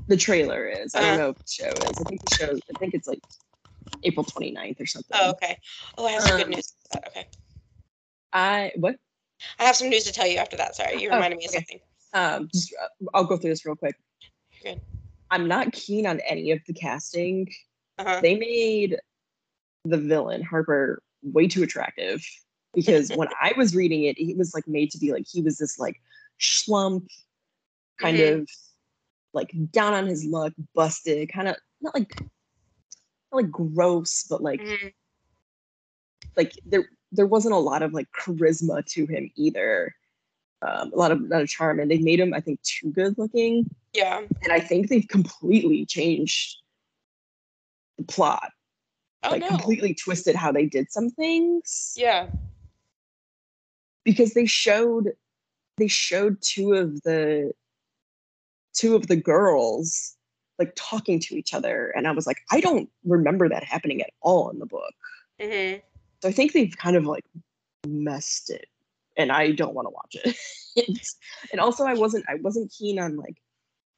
The 0.09 0.16
trailer 0.16 0.66
is. 0.68 0.95
I 0.95 1.00
don't 1.00 1.09
Uh-huh. 1.09 1.16
know 1.16 1.28
if 1.30 1.37
the 1.38 1.52
show 1.64 1.90
is. 1.90 2.00
I 2.00 2.04
think 2.04 2.21
the 2.21 2.28
show 2.28 2.52
I 2.52 2.78
think 2.78 2.95
it's 2.95 3.09
like 3.09 3.23
April 4.02 4.25
29th 4.25 4.80
or 4.80 4.87
something. 4.87 5.18
Oh, 5.18 5.30
okay. 5.30 5.59
Oh, 5.97 6.06
I 6.06 6.12
have 6.12 6.23
some 6.23 6.37
good 6.37 6.45
Um, 6.47 6.50
news. 6.50 6.75
Okay, 7.09 7.26
I 8.33 8.73
what? 8.76 8.97
I 9.59 9.64
have 9.64 9.76
some 9.76 9.88
news 9.88 10.04
to 10.04 10.12
tell 10.12 10.26
you 10.26 10.37
after 10.37 10.56
that. 10.59 10.76
Sorry, 10.76 11.00
you 11.00 11.09
Oh, 11.11 11.14
reminded 11.14 11.38
me 11.38 11.47
of 11.47 11.50
okay. 11.50 11.59
something. 11.59 11.80
Um 12.12 12.49
just 12.52 12.75
uh, 12.80 12.88
I'll 13.14 13.25
go 13.25 13.38
through 13.38 13.50
this 13.50 13.64
real 13.64 13.75
quick. 13.75 13.97
You're 14.62 14.75
good. 14.75 14.83
I'm 15.30 15.49
not 15.49 15.73
keen 15.73 16.06
on 16.06 16.21
any 16.21 16.52
of 16.52 16.61
the 16.66 16.75
casting. 16.75 17.49
Uh-huh. 17.99 18.21
They 18.23 18.37
made 18.37 18.99
the 19.85 19.99
villain 19.99 20.43
Harper 20.43 21.02
way 21.23 21.49
too 21.49 21.63
attractive 21.63 22.25
because 22.75 23.11
when 23.11 23.28
I 23.43 23.52
was 23.56 23.75
reading 23.75 24.04
it, 24.04 24.19
he 24.19 24.35
was 24.35 24.54
like 24.54 24.67
made 24.69 24.91
to 24.93 24.99
be 24.99 25.13
like 25.13 25.26
he 25.26 25.43
was 25.43 25.59
this 25.59 25.78
like 25.78 26.00
schlump, 26.41 27.06
kind 27.99 28.19
Mhm. 28.19 28.43
of 28.43 28.50
like 29.32 29.52
down 29.71 29.95
on 29.95 30.06
his 30.06 30.25
luck, 30.25 30.52
busted, 30.75 31.30
kind 31.32 31.49
of 31.49 31.56
not 31.80 31.95
like 31.95 32.21
not 33.32 33.43
like 33.43 33.50
gross, 33.50 34.25
but 34.28 34.43
like 34.43 34.61
Mhm. 34.61 34.93
like 36.37 36.52
there 36.67 36.89
there 37.13 37.26
wasn't 37.26 37.54
a 37.54 37.59
lot 37.59 37.82
of 37.82 37.93
like 37.93 38.09
charisma 38.13 38.85
to 38.85 39.06
him 39.06 39.30
either. 39.37 39.95
Um, 40.63 40.91
a 40.93 40.97
lot 40.97 41.13
of, 41.13 41.21
lot 41.21 41.43
of 41.43 41.49
charm, 41.49 41.78
and 41.78 41.91
they 41.91 41.99
made 41.99 42.19
him, 42.19 42.32
I 42.32 42.41
think, 42.41 42.61
too 42.63 42.91
good 42.91 43.17
looking. 43.19 43.69
Yeah. 43.93 44.23
And 44.43 44.52
I 44.52 44.59
think 44.59 44.89
they've 44.89 45.06
completely 45.06 45.85
changed 45.85 46.56
the 47.99 48.04
plot. 48.04 48.50
Oh 49.25 49.30
like 49.30 49.41
no. 49.41 49.49
completely 49.49 49.95
twisted 49.95 50.37
how 50.37 50.52
they 50.52 50.67
did 50.67 50.91
some 50.93 51.11
things. 51.11 51.95
Yeah. 51.97 52.28
because 54.04 54.35
they 54.35 54.47
showed 54.47 55.13
they 55.78 55.89
showed 55.89 56.41
two 56.41 56.75
of 56.75 57.02
the 57.02 57.52
two 58.75 58.95
of 58.95 59.09
the 59.09 59.17
girls 59.17 60.15
like 60.59 60.73
talking 60.76 61.21
to 61.21 61.35
each 61.37 61.52
other. 61.54 61.93
And 61.97 62.06
i 62.06 62.13
was 62.13 62.26
like 62.26 62.39
i 62.50 62.61
don't 62.61 62.89
remember 63.04 63.49
that 63.49 63.65
happening 63.65 64.00
at 64.02 64.11
all 64.23 64.50
in 64.50 64.59
the 64.59 64.67
book. 64.67 64.95
Hmm 65.41 65.76
so 66.23 66.28
i 66.28 66.32
think 66.32 66.52
they've 66.52 66.76
kind 66.76 66.97
of 66.97 67.04
like 67.04 67.25
messed 67.87 68.50
it. 68.50 68.67
And 69.17 69.32
i 69.32 69.50
don't 69.52 69.75
want 69.75 69.87
to 69.87 69.91
watch 69.91 70.17
it. 70.25 70.37
And 71.52 71.61
also 71.61 71.85
i 71.85 71.95
wasn't 71.95 72.25
i 72.28 72.35
wasn't 72.37 72.73
keen 72.76 72.99
on 72.99 73.17
like 73.17 73.37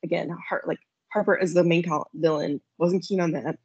again 0.05 0.31
Har- 0.49 0.65
like 0.67 0.79
harper 1.13 1.39
as 1.39 1.55
the 1.55 1.65
main 1.65 1.85
villain. 2.15 2.61
Wasn't 2.79 3.05
keen 3.05 3.21
on 3.21 3.33
that 3.33 3.59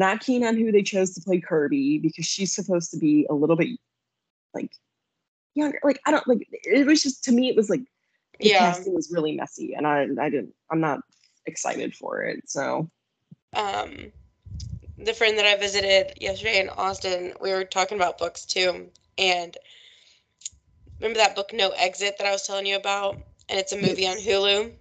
not 0.00 0.20
keen 0.20 0.44
on 0.44 0.56
who 0.56 0.72
they 0.72 0.82
chose 0.82 1.14
to 1.14 1.20
play 1.20 1.40
kirby 1.40 1.98
because 1.98 2.26
she's 2.26 2.54
supposed 2.54 2.90
to 2.90 2.98
be 2.98 3.26
a 3.30 3.34
little 3.34 3.56
bit 3.56 3.78
like 4.54 4.72
younger 5.54 5.78
like 5.84 6.00
i 6.06 6.10
don't 6.10 6.26
like 6.26 6.46
it 6.50 6.86
was 6.86 7.02
just 7.02 7.22
to 7.24 7.32
me 7.32 7.48
it 7.48 7.56
was 7.56 7.70
like 7.70 7.82
the 8.40 8.48
Yeah. 8.48 8.58
casting 8.58 8.94
was 8.94 9.12
really 9.12 9.36
messy 9.36 9.74
and 9.74 9.86
i 9.86 10.02
i 10.20 10.28
didn't 10.30 10.54
i'm 10.70 10.80
not 10.80 11.00
excited 11.46 11.94
for 11.94 12.22
it 12.22 12.48
so 12.48 12.90
um 13.54 14.12
the 14.98 15.14
friend 15.14 15.38
that 15.38 15.46
I 15.46 15.56
visited 15.56 16.12
yesterday 16.20 16.60
in 16.60 16.68
Austin, 16.68 17.32
we 17.40 17.52
were 17.52 17.64
talking 17.64 17.96
about 17.96 18.18
books 18.18 18.44
too. 18.44 18.90
And 19.16 19.56
remember 21.00 21.18
that 21.18 21.34
book 21.34 21.52
No 21.52 21.70
Exit 21.70 22.16
that 22.18 22.26
I 22.26 22.32
was 22.32 22.46
telling 22.46 22.66
you 22.66 22.76
about? 22.76 23.18
And 23.48 23.58
it's 23.58 23.72
a 23.72 23.78
movie 23.80 24.06
on 24.06 24.18
Hulu. 24.18 24.72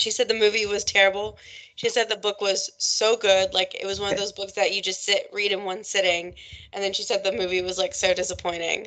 She 0.00 0.10
said 0.10 0.28
the 0.28 0.34
movie 0.34 0.66
was 0.66 0.84
terrible. 0.84 1.38
She 1.76 1.88
said 1.88 2.08
the 2.08 2.16
book 2.16 2.40
was 2.40 2.70
so 2.78 3.16
good, 3.16 3.52
like 3.54 3.74
it 3.80 3.86
was 3.86 4.00
one 4.00 4.12
of 4.12 4.18
those 4.18 4.32
books 4.32 4.52
that 4.52 4.74
you 4.74 4.82
just 4.82 5.04
sit 5.04 5.28
read 5.32 5.52
in 5.52 5.64
one 5.64 5.84
sitting. 5.84 6.34
And 6.72 6.82
then 6.82 6.92
she 6.92 7.02
said 7.02 7.22
the 7.22 7.32
movie 7.32 7.62
was 7.62 7.78
like 7.78 7.94
so 7.94 8.14
disappointing. 8.14 8.86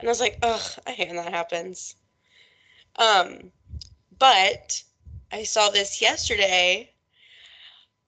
And 0.00 0.08
I 0.08 0.10
was 0.10 0.20
like, 0.20 0.38
ugh, 0.42 0.62
I 0.86 0.92
hate 0.92 1.08
when 1.08 1.16
that 1.16 1.32
happens. 1.32 1.96
Um, 2.96 3.52
but 4.18 4.82
I 5.30 5.44
saw 5.44 5.70
this 5.70 6.00
yesterday 6.00 6.90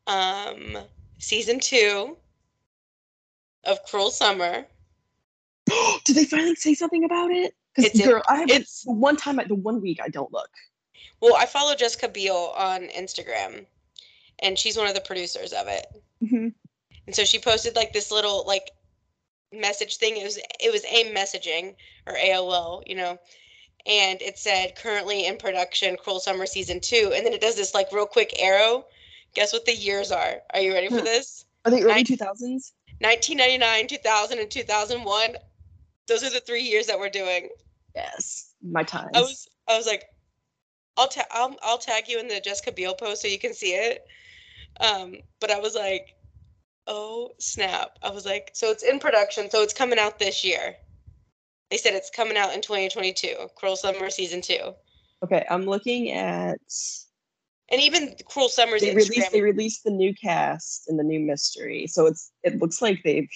um 0.07 0.77
season 1.19 1.59
two 1.61 2.17
of 3.65 3.83
Cruel 3.85 4.11
Summer. 4.11 4.67
did 6.05 6.17
they 6.17 6.25
finally 6.27 6.55
say 6.57 6.75
something 6.75 7.05
about 7.05 7.31
it 7.31 7.55
because 7.75 7.99
in- 7.99 8.07
girl 8.07 8.23
i 8.29 8.35
haven't 8.37 8.51
it's- 8.51 8.83
one 8.85 9.17
time 9.17 9.41
I- 9.41 9.45
the 9.45 9.55
one 9.55 9.81
week 9.81 9.99
i 10.03 10.09
don't 10.09 10.31
look 10.31 10.51
Well, 11.21 11.37
I 11.37 11.47
follow 11.47 11.75
Jessica 11.75 12.09
Biel 12.09 12.53
on 12.57 12.89
Instagram, 12.89 13.67
and 14.41 14.59
she's 14.59 14.77
one 14.77 14.87
of 14.87 14.95
the 14.95 15.01
producers 15.01 15.53
of 15.53 15.67
it. 15.69 15.87
Mhm. 16.23 16.53
And 17.07 17.15
so 17.15 17.25
she 17.25 17.39
posted 17.39 17.77
like 17.77 17.93
this 17.93 18.11
little 18.11 18.45
like 18.47 18.71
message 19.53 19.97
thing. 19.97 20.17
It 20.17 20.25
was 20.25 20.39
it 20.61 20.73
was 20.73 20.85
AIM 20.85 21.15
messaging 21.15 21.77
or 22.07 22.15
AOL, 22.17 22.83
you 22.87 22.95
know, 22.97 23.19
and 23.87 24.21
it 24.23 24.39
said 24.39 24.77
currently 24.77 25.27
in 25.27 25.37
production 25.37 25.97
Cruel 25.97 26.21
Summer 26.21 26.47
season 26.47 26.81
two, 26.81 27.13
and 27.15 27.25
then 27.25 27.33
it 27.33 27.41
does 27.41 27.57
this 27.57 27.75
like 27.75 27.93
real 27.93 28.07
quick 28.07 28.41
arrow. 28.41 28.87
Guess 29.35 29.53
what 29.53 29.65
the 29.65 29.75
years 29.75 30.13
are? 30.13 30.43
Are 30.53 30.61
you 30.61 30.73
ready 30.73 30.89
for 30.89 31.01
this? 31.01 31.45
are 31.65 31.71
they 31.71 31.83
early 31.83 31.95
I- 31.95 32.03
2000s 32.03 32.73
1999, 33.01 33.87
2000, 33.89 34.39
and 34.39 34.51
2001. 34.51 35.37
Those 36.07 36.23
are 36.23 36.31
the 36.31 36.41
three 36.41 36.63
years 36.63 36.87
that 36.87 36.99
we're 36.99 37.09
doing. 37.11 37.49
yes 37.95 38.53
my 38.63 38.83
time. 38.83 39.09
I 39.15 39.21
was 39.21 39.49
I 39.69 39.77
was 39.77 39.87
like, 39.87 40.05
I'll 40.97 41.09
ta- 41.09 41.27
I'll 41.31 41.57
I'll 41.63 41.79
tag 41.79 42.05
you 42.09 42.19
in 42.21 42.29
the 42.29 42.41
Jessica 42.41 42.73
Biel 42.73 42.95
post 42.95 43.23
so 43.23 43.29
you 43.29 43.39
can 43.39 43.55
see 43.55 43.73
it. 43.75 44.05
Um, 44.81 45.17
but 45.41 45.51
I 45.51 45.59
was 45.61 45.75
like, 45.75 46.15
oh 46.87 47.31
snap! 47.39 47.99
I 48.03 48.11
was 48.11 48.25
like, 48.27 48.51
so 48.55 48.71
it's 48.71 48.83
in 48.83 48.99
production, 48.99 49.51
so 49.51 49.63
it's 49.63 49.75
coming 49.75 49.99
out 49.99 50.19
this 50.19 50.45
year. 50.45 50.77
They 51.71 51.77
said 51.77 51.95
it's 51.95 52.11
coming 52.11 52.37
out 52.37 52.55
in 52.55 52.61
2022. 52.61 53.49
Cruel 53.57 53.77
Summer 53.77 54.11
season 54.11 54.41
two, 54.41 54.75
okay 55.23 55.45
i'm 55.51 55.65
looking 55.65 56.11
at 56.13 56.59
and 57.71 57.81
even 57.81 58.15
Cruel 58.29 58.49
Summer's 58.49 58.83
they 58.83 58.89
Instagram. 58.91 59.09
released 59.09 59.33
they 59.33 59.41
released 59.41 59.85
the 59.85 59.91
new 59.91 60.15
cast 60.15 60.89
and 60.89 60.99
the 60.99 61.03
new 61.05 61.19
mystery 61.21 61.87
so 61.87 62.07
it's 62.07 62.31
it 62.43 62.59
looks 62.59 62.83
like 62.83 63.01
they've 63.05 63.29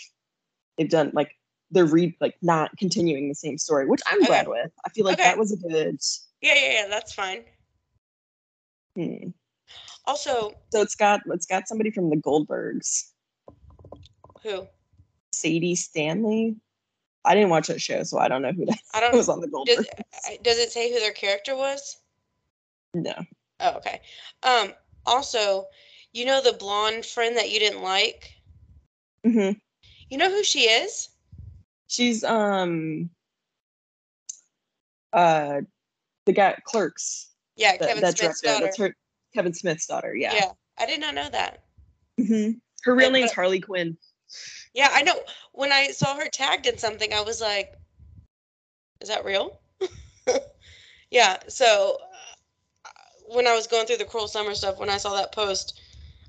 they've 0.77 0.91
done 0.91 1.11
like 1.15 1.33
they're 1.71 1.87
re 1.87 2.17
like 2.21 2.35
not 2.43 2.71
continuing 2.79 3.29
the 3.29 3.35
same 3.35 3.59
story, 3.59 3.87
which 3.87 4.01
I'm 4.07 4.19
Okay. 4.19 4.27
glad 4.27 4.49
with. 4.49 4.71
I 4.87 4.91
feel 4.91 5.05
like 5.05 5.19
Okay. 5.19 5.25
that 5.29 5.39
was 5.39 5.53
a 5.53 5.57
good. 5.57 5.99
Yeah, 6.41 6.55
yeah, 6.55 6.73
yeah. 6.73 6.87
That's 6.89 7.13
fine. 7.13 7.45
Hmm. 8.97 9.29
Also, 10.07 10.53
So 10.73 10.81
it's 10.83 10.95
got 10.95 11.21
it's 11.27 11.47
got 11.47 11.69
somebody 11.69 11.91
from 11.91 12.11
the 12.11 12.17
Goldbergs, 12.17 13.11
who? 14.43 14.67
Sadie 15.33 15.75
Stanley. 15.75 16.57
I 17.25 17.35
didn't 17.35 17.51
watch 17.51 17.67
that 17.69 17.81
show, 17.81 18.03
so 18.05 18.19
I 18.19 18.29
don't 18.29 18.43
know 18.43 18.53
who 18.53 18.65
that 18.67 18.79
I 18.95 19.01
don't. 19.01 19.15
was 19.15 19.29
on 19.29 19.41
the 19.41 19.49
Does, 19.67 19.79
Goldbergs. 19.79 19.87
I- 20.27 20.39
does 20.43 20.59
it 20.59 20.73
say 20.73 20.91
who 20.93 20.99
their 21.01 21.13
character 21.13 21.55
was? 21.57 21.99
No. 22.95 23.15
Oh, 23.61 23.77
okay. 23.77 24.01
Um. 24.43 24.73
Also, 25.05 25.67
you 26.13 26.25
know 26.25 26.41
the 26.43 26.53
blonde 26.55 27.05
friend 27.05 27.37
that 27.37 27.51
you 27.51 27.59
didn't 27.59 27.83
like. 27.83 28.31
Mm-hmm. 29.27 29.59
You 30.11 30.19
know 30.19 30.31
who 30.31 30.43
she 30.43 30.61
is? 30.61 31.09
She's 31.89 32.25
um 32.25 33.11
uh 35.13 35.61
the 36.29 36.33
guy 36.35 36.55
clerks 36.65 37.31
Yeah, 37.57 37.73
that, 37.79 37.89
Kevin 37.89 38.03
that 38.03 38.19
Smith's 38.19 38.41
director. 38.43 38.47
daughter. 38.61 38.65
That's 38.67 38.79
her 38.79 38.97
Kevin 39.35 39.55
Smith's 39.55 39.87
daughter. 39.87 40.15
yeah. 40.15 40.35
Yeah. 40.35 40.51
I 40.79 40.85
did 40.87 41.01
not 41.01 41.15
know 41.15 41.29
that. 41.31 41.65
hmm 42.19 42.51
Her 42.85 42.95
real 42.95 43.11
name's 43.11 43.31
but- 43.31 43.35
Harley 43.37 43.61
Quinn. 43.61 43.97
Yeah, 44.75 44.91
I 44.93 45.01
know. 45.03 45.15
When 45.53 45.73
I 45.73 45.89
saw 45.89 46.15
her 46.17 46.29
tagged 46.29 46.67
in 46.67 46.77
something, 46.77 47.15
I 47.15 47.23
was 47.23 47.41
like, 47.41 47.73
"Is 49.01 49.09
that 49.09 49.25
real?" 49.25 49.59
yeah. 51.11 51.39
So 51.49 51.97
uh, 52.85 52.89
when 53.29 53.47
I 53.47 53.55
was 53.55 53.67
going 53.67 53.87
through 53.87 53.97
the 53.97 54.05
Cruel 54.05 54.29
Summer 54.29 54.55
stuff, 54.55 54.79
when 54.79 54.91
I 54.91 54.99
saw 54.99 55.15
that 55.17 55.33
post, 55.33 55.81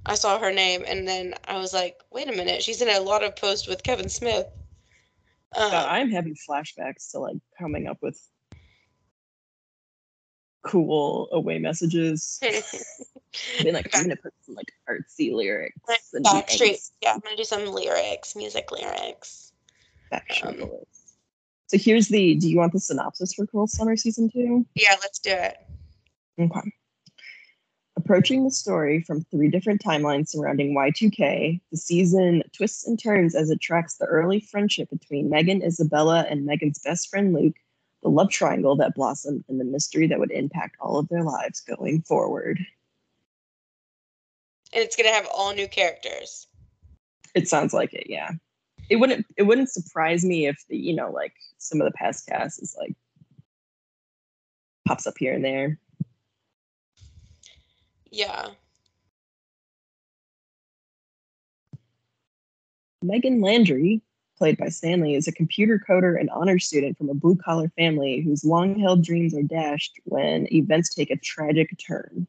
I 0.06 0.16
saw 0.16 0.40
her 0.40 0.52
name, 0.54 0.86
and 0.88 1.06
then 1.06 1.34
I 1.50 1.58
was 1.58 1.74
like, 1.74 2.00
"Wait 2.12 2.30
a 2.30 2.32
minute, 2.36 2.64
she's 2.64 2.82
in 2.82 2.88
a 2.90 3.02
lot 3.02 3.22
of 3.24 3.36
posts 3.36 3.68
with 3.68 3.84
Kevin 3.84 4.08
Smith." 4.10 4.48
Um, 5.58 5.72
I'm 5.74 6.10
having 6.10 6.36
flashbacks 6.50 7.12
to 7.12 7.20
like 7.20 7.38
coming 7.60 7.88
up 7.88 7.98
with 8.02 8.18
cool 10.64 11.30
away 11.32 11.60
messages. 11.60 12.40
Being 13.62 13.74
like, 13.74 13.90
I'm 13.94 14.04
gonna 14.04 14.16
put 14.16 14.34
some 14.42 14.56
like 14.56 14.72
artsy 14.90 15.34
lyrics 15.34 15.78
Backstreet. 16.14 16.92
Yeah, 17.02 17.14
I'm 17.14 17.20
gonna 17.20 17.36
do 17.36 17.44
some 17.44 17.66
lyrics, 17.68 18.36
music 18.36 18.72
lyrics. 18.72 19.54
Backstreet 20.12 20.64
Um, 20.64 20.70
So 21.68 21.78
here's 21.78 22.08
the. 22.08 22.36
Do 22.36 22.50
you 22.50 22.58
want 22.58 22.74
the 22.74 22.80
synopsis 22.80 23.34
for 23.34 23.46
Cruel 23.46 23.68
Summer 23.68 23.96
season 23.96 24.30
two? 24.30 24.66
Yeah, 24.76 24.96
let's 25.02 25.20
do 25.20 25.32
it. 25.32 25.58
Okay. 26.40 26.72
Approaching 27.96 28.44
the 28.44 28.52
story 28.52 29.02
from 29.02 29.26
three 29.26 29.50
different 29.50 29.84
timelines 29.84 30.30
surrounding 30.30 30.74
Y2K, 30.74 31.60
the 31.70 31.78
season 31.78 32.42
twists 32.54 32.88
and 32.88 32.98
turns 32.98 33.36
as 33.36 33.52
it 33.52 33.60
tracks 33.62 33.98
the 33.98 34.06
early 34.06 34.40
friendship 34.40 34.90
between 34.90 35.30
Megan, 35.30 35.62
Isabella, 35.62 36.26
and 36.30 36.46
Megan's 36.46 36.80
best 36.80 37.10
friend 37.10 37.34
Luke, 37.34 37.56
the 38.04 38.10
love 38.10 38.30
triangle 38.30 38.76
that 38.78 38.96
blossomed, 38.96 39.44
and 39.50 39.60
the 39.60 39.66
mystery 39.66 40.08
that 40.08 40.20
would 40.20 40.32
impact 40.32 40.78
all 40.80 40.98
of 40.98 41.10
their 41.10 41.24
lives 41.24 41.62
going 41.62 42.02
forward. 42.02 42.60
And 44.74 44.84
it's 44.84 44.96
gonna 44.96 45.10
have 45.10 45.28
all 45.34 45.54
new 45.54 45.68
characters. 45.68 46.48
It 47.36 47.48
sounds 47.48 47.74
like 47.74 47.94
it, 47.94 48.08
yeah. 48.10 48.32
It 48.90 48.98
wouldn't 48.98 49.26
it 49.38 49.44
wouldn't 49.44 49.70
surprise 49.70 50.24
me 50.24 50.48
if 50.48 50.64
the, 50.70 50.78
you 50.78 50.94
know, 50.96 51.12
like 51.12 51.34
some 51.58 51.82
of 51.82 51.86
the 51.86 51.98
past 51.98 52.28
cast 52.28 52.62
is 52.62 52.76
like 52.80 52.96
pops 54.88 55.06
up 55.06 55.16
here 55.18 55.34
and 55.34 55.44
there. 55.44 55.80
Yeah. 58.12 58.50
Megan 63.02 63.42
Landry, 63.42 64.02
played 64.40 64.58
by 64.58 64.70
Stanley, 64.70 65.14
is 65.14 65.28
a 65.28 65.32
computer 65.32 65.84
coder 65.88 66.20
and 66.20 66.30
honor 66.32 66.58
student 66.58 66.98
from 66.98 67.10
a 67.10 67.14
blue 67.14 67.36
collar 67.36 67.70
family 67.78 68.22
whose 68.22 68.44
long 68.44 68.80
held 68.80 69.04
dreams 69.04 69.36
are 69.36 69.44
dashed 69.44 70.00
when 70.06 70.52
events 70.52 70.96
take 70.96 71.12
a 71.12 71.18
tragic 71.18 71.78
turn. 71.78 72.26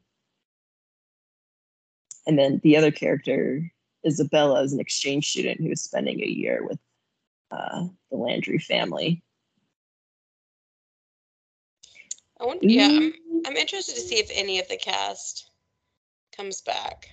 And 2.27 2.37
then 2.37 2.59
the 2.63 2.77
other 2.77 2.91
character, 2.91 3.71
Isabella, 4.05 4.61
is 4.61 4.73
an 4.73 4.79
exchange 4.79 5.29
student 5.29 5.61
who 5.61 5.71
is 5.71 5.81
spending 5.81 6.21
a 6.21 6.27
year 6.27 6.63
with 6.67 6.77
uh, 7.49 7.87
the 8.11 8.17
Landry 8.17 8.59
family. 8.59 9.23
I 12.39 12.45
wonder. 12.45 12.67
Yeah, 12.67 12.87
I'm, 12.87 13.13
I'm 13.45 13.55
interested 13.55 13.95
to 13.95 14.01
see 14.01 14.15
if 14.15 14.29
any 14.33 14.59
of 14.59 14.67
the 14.67 14.77
cast 14.77 15.49
comes 16.35 16.61
back. 16.61 17.09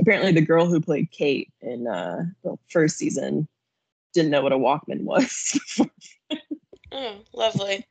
Apparently, 0.00 0.32
the 0.32 0.40
girl 0.40 0.66
who 0.66 0.80
played 0.80 1.10
Kate 1.10 1.50
in 1.60 1.86
uh, 1.86 2.24
the 2.42 2.56
first 2.68 2.96
season 2.96 3.46
didn't 4.14 4.30
know 4.30 4.42
what 4.42 4.52
a 4.52 4.58
Walkman 4.58 5.02
was. 5.02 5.60
Oh, 6.92 7.18
lovely. 7.32 7.86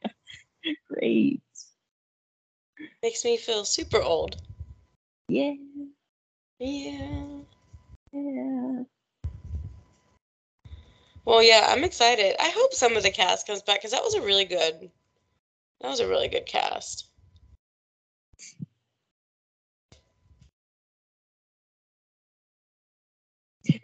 Great. 0.88 1.42
Makes 3.04 3.24
me 3.24 3.38
feel 3.38 3.64
super 3.64 4.02
old. 4.02 4.42
Yeah. 5.28 5.54
Yeah. 6.60 7.42
Yeah. 8.12 8.84
Well, 11.26 11.44
yeah, 11.44 11.68
I'm 11.70 11.84
excited. 11.84 12.36
I 12.42 12.50
hope 12.50 12.74
some 12.74 12.98
of 12.98 13.04
the 13.04 13.12
cast 13.12 13.46
comes 13.46 13.62
back 13.62 13.78
because 13.80 13.92
that 13.92 14.04
was 14.04 14.16
a 14.16 14.22
really 14.22 14.46
good. 14.46 14.90
That 15.82 15.90
was 15.90 16.00
a 16.00 16.08
really 16.08 16.28
good 16.28 16.46
cast. 16.46 17.09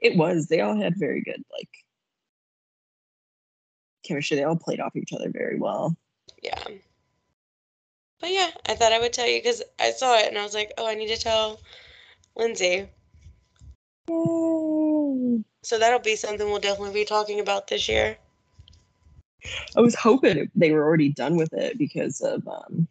It 0.01 0.17
was. 0.17 0.47
They 0.47 0.61
all 0.61 0.75
had 0.75 0.97
very 0.97 1.21
good 1.21 1.43
like 1.51 1.69
chemistry. 4.05 4.37
They 4.37 4.43
all 4.43 4.55
played 4.55 4.79
off 4.79 4.95
each 4.95 5.13
other 5.13 5.29
very 5.29 5.59
well. 5.59 5.95
Yeah. 6.41 6.63
But 8.19 8.31
yeah, 8.31 8.49
I 8.67 8.75
thought 8.75 8.93
I 8.93 8.99
would 8.99 9.13
tell 9.13 9.27
you 9.27 9.39
because 9.39 9.61
I 9.79 9.91
saw 9.91 10.17
it 10.17 10.27
and 10.27 10.37
I 10.37 10.43
was 10.43 10.53
like, 10.53 10.71
oh, 10.77 10.87
I 10.87 10.95
need 10.95 11.09
to 11.09 11.17
tell 11.17 11.59
Lindsay. 12.35 12.89
Yay. 14.09 15.43
So 15.63 15.79
that'll 15.79 15.99
be 15.99 16.15
something 16.15 16.47
we'll 16.47 16.59
definitely 16.59 16.93
be 16.93 17.05
talking 17.05 17.39
about 17.39 17.67
this 17.67 17.89
year. 17.89 18.17
I 19.75 19.81
was 19.81 19.95
hoping 19.95 20.49
they 20.55 20.71
were 20.71 20.83
already 20.83 21.09
done 21.09 21.35
with 21.35 21.53
it 21.53 21.77
because 21.77 22.21
of 22.21 22.47
um 22.47 22.87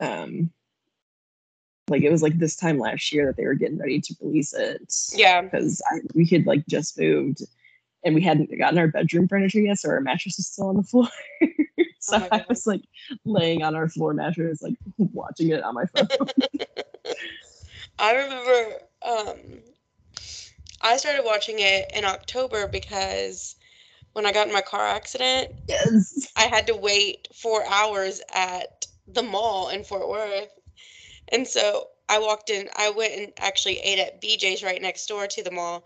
um 0.00 0.50
like 1.90 2.02
it 2.02 2.10
was 2.10 2.22
like 2.22 2.38
this 2.38 2.56
time 2.56 2.78
last 2.78 3.12
year 3.12 3.26
that 3.26 3.36
they 3.36 3.46
were 3.46 3.54
getting 3.54 3.78
ready 3.78 4.00
to 4.00 4.14
release 4.20 4.52
it. 4.52 4.94
Yeah. 5.12 5.42
because 5.42 5.82
we 6.14 6.24
had 6.26 6.46
like 6.46 6.66
just 6.66 6.98
moved 6.98 7.42
and 8.04 8.14
we 8.14 8.22
hadn't 8.22 8.56
gotten 8.58 8.78
our 8.78 8.88
bedroom 8.88 9.28
furniture 9.28 9.60
yet, 9.60 9.78
so 9.78 9.90
our 9.90 10.00
mattress 10.00 10.38
was 10.38 10.46
still 10.46 10.68
on 10.68 10.76
the 10.76 10.82
floor. 10.84 11.08
so 11.98 12.16
Oh 12.16 12.28
I 12.32 12.44
was 12.48 12.66
like 12.66 12.82
laying 13.24 13.62
on 13.62 13.74
our 13.74 13.88
floor 13.88 14.14
mattress, 14.14 14.62
like 14.62 14.74
watching 14.98 15.50
it 15.50 15.62
on 15.62 15.74
my 15.74 15.84
phone. 15.86 16.08
I 17.98 18.14
remember 18.14 18.76
um, 19.02 19.36
I 20.80 20.96
started 20.96 21.22
watching 21.24 21.56
it 21.58 21.90
in 21.94 22.04
October 22.04 22.66
because 22.66 23.56
when 24.14 24.24
I 24.24 24.32
got 24.32 24.46
in 24.46 24.52
my 24.52 24.62
car 24.62 24.86
accident, 24.86 25.52
yes. 25.68 26.32
I 26.36 26.44
had 26.44 26.66
to 26.68 26.76
wait 26.76 27.28
four 27.34 27.64
hours 27.66 28.22
at 28.34 28.86
the 29.06 29.22
mall 29.22 29.68
in 29.68 29.84
Fort 29.84 30.08
Worth. 30.08 30.48
And 31.32 31.46
so 31.46 31.88
I 32.08 32.18
walked 32.18 32.50
in, 32.50 32.68
I 32.76 32.90
went 32.90 33.14
and 33.14 33.32
actually 33.38 33.78
ate 33.78 33.98
at 33.98 34.20
BJ's 34.20 34.62
right 34.62 34.82
next 34.82 35.06
door 35.06 35.26
to 35.26 35.42
the 35.42 35.50
mall 35.50 35.84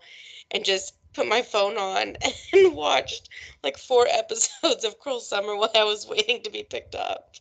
and 0.51 0.65
just 0.65 0.93
put 1.13 1.27
my 1.27 1.41
phone 1.41 1.77
on 1.77 2.15
and 2.53 2.75
watched 2.75 3.29
like 3.63 3.77
four 3.77 4.07
episodes 4.11 4.83
of 4.83 4.99
Cruel 4.99 5.19
Summer 5.19 5.55
while 5.55 5.71
I 5.75 5.83
was 5.83 6.07
waiting 6.07 6.41
to 6.43 6.51
be 6.51 6.63
picked 6.63 6.95
up. 6.95 7.35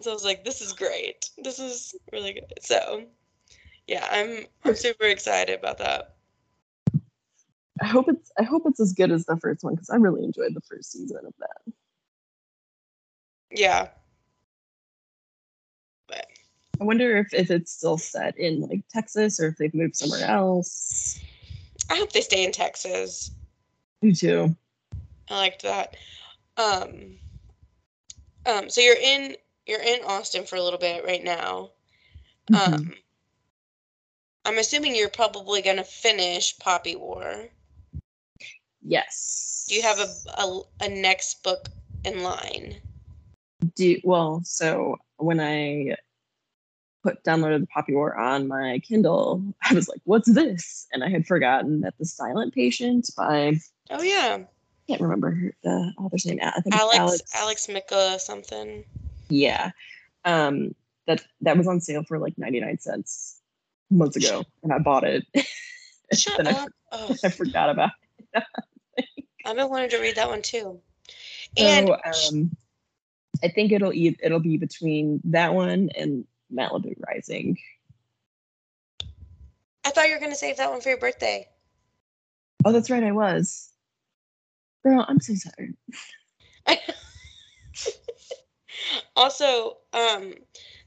so 0.00 0.10
I 0.10 0.14
was 0.14 0.24
like, 0.24 0.44
this 0.44 0.60
is 0.60 0.72
great. 0.72 1.30
This 1.38 1.58
is 1.58 1.94
really 2.12 2.32
good. 2.32 2.52
So 2.60 3.04
yeah, 3.86 4.06
I'm 4.10 4.46
I'm 4.64 4.74
super 4.74 5.04
excited 5.04 5.58
about 5.58 5.78
that. 5.78 6.14
I 7.82 7.86
hope 7.86 8.08
it's 8.08 8.30
I 8.38 8.42
hope 8.42 8.62
it's 8.66 8.80
as 8.80 8.92
good 8.92 9.10
as 9.10 9.26
the 9.26 9.36
first 9.36 9.64
one 9.64 9.74
because 9.74 9.90
I 9.90 9.96
really 9.96 10.24
enjoyed 10.24 10.54
the 10.54 10.60
first 10.60 10.92
season 10.92 11.20
of 11.26 11.34
that. 11.38 11.72
Yeah. 13.50 13.88
I 16.80 16.84
wonder 16.84 17.18
if, 17.18 17.34
if 17.34 17.50
it's 17.50 17.72
still 17.72 17.98
set 17.98 18.38
in 18.38 18.62
like 18.62 18.80
Texas 18.88 19.38
or 19.38 19.48
if 19.48 19.56
they've 19.56 19.74
moved 19.74 19.96
somewhere 19.96 20.24
else. 20.24 21.20
I 21.90 21.96
hope 21.96 22.12
they 22.12 22.22
stay 22.22 22.44
in 22.44 22.52
Texas. 22.52 23.30
Me 24.00 24.14
too. 24.14 24.56
I 25.28 25.36
liked 25.36 25.62
that. 25.62 25.96
Um, 26.56 27.18
um, 28.46 28.70
so 28.70 28.80
you're 28.80 28.96
in 28.96 29.36
you're 29.66 29.82
in 29.82 30.00
Austin 30.06 30.44
for 30.44 30.56
a 30.56 30.62
little 30.62 30.78
bit 30.78 31.04
right 31.04 31.22
now. 31.22 31.70
Mhm. 32.50 32.72
Um, 32.74 32.94
I'm 34.46 34.58
assuming 34.58 34.96
you're 34.96 35.10
probably 35.10 35.60
gonna 35.60 35.84
finish 35.84 36.58
Poppy 36.58 36.96
War. 36.96 37.48
yes. 38.82 39.66
Do 39.68 39.74
you 39.74 39.82
have 39.82 39.98
a, 39.98 40.08
a 40.40 40.60
a 40.80 40.88
next 40.88 41.42
book 41.42 41.68
in 42.04 42.22
line? 42.22 42.76
do 43.74 44.00
well 44.04 44.40
so 44.42 44.96
when 45.18 45.38
i 45.38 45.94
put 47.02 47.22
downloaded 47.24 47.60
the 47.60 47.66
Poppy 47.66 47.94
War 47.94 48.14
on 48.16 48.48
my 48.48 48.80
Kindle, 48.86 49.42
I 49.62 49.74
was 49.74 49.88
like, 49.88 50.00
"What's 50.04 50.32
this?" 50.32 50.86
And 50.92 51.04
I 51.04 51.08
had 51.08 51.26
forgotten 51.26 51.80
that 51.82 51.94
the 51.98 52.04
Silent 52.04 52.54
Patient 52.54 53.10
by 53.16 53.58
Oh 53.90 54.02
yeah, 54.02 54.38
I 54.40 54.46
can't 54.88 55.00
remember 55.00 55.52
the 55.62 55.92
author's 55.98 56.26
name. 56.26 56.38
I 56.42 56.60
think 56.60 56.74
Alex 56.74 56.98
Alex. 56.98 57.22
Alex 57.34 57.68
Mika 57.68 58.18
something. 58.18 58.84
Yeah, 59.28 59.70
um, 60.24 60.74
that 61.06 61.24
that 61.40 61.56
was 61.56 61.66
on 61.66 61.80
sale 61.80 62.04
for 62.04 62.18
like 62.18 62.36
ninety 62.38 62.60
nine 62.60 62.78
cents 62.78 63.40
months 63.90 64.16
ago, 64.16 64.44
and 64.62 64.72
I 64.72 64.78
bought 64.78 65.04
it. 65.04 65.24
Shut 66.12 66.36
then 66.36 66.54
I. 66.54 66.66
Oh, 66.92 67.14
I 67.24 67.28
forgot 67.28 67.70
about. 67.70 67.90
It. 68.34 68.44
I've 69.44 69.56
been 69.56 69.68
wanting 69.68 69.90
to 69.90 69.98
read 69.98 70.16
that 70.16 70.28
one 70.28 70.42
too. 70.42 70.80
And 71.56 71.88
so 71.88 72.36
um, 72.38 72.56
I 73.42 73.48
think 73.48 73.72
it'll 73.72 73.92
it'll 73.94 74.40
be 74.40 74.56
between 74.56 75.20
that 75.24 75.54
one 75.54 75.90
and 75.96 76.24
Malibu 76.54 76.94
Rising. 77.06 77.58
I 79.84 79.90
thought 79.90 80.08
you 80.08 80.14
were 80.14 80.20
gonna 80.20 80.34
save 80.34 80.58
that 80.58 80.70
one 80.70 80.80
for 80.80 80.88
your 80.90 80.98
birthday. 80.98 81.48
Oh, 82.64 82.72
that's 82.72 82.90
right, 82.90 83.02
I 83.02 83.12
was. 83.12 83.70
Girl, 84.84 85.04
I'm 85.08 85.20
so 85.20 85.34
sorry. 85.34 85.74
also, 89.16 89.78
um, 89.92 90.34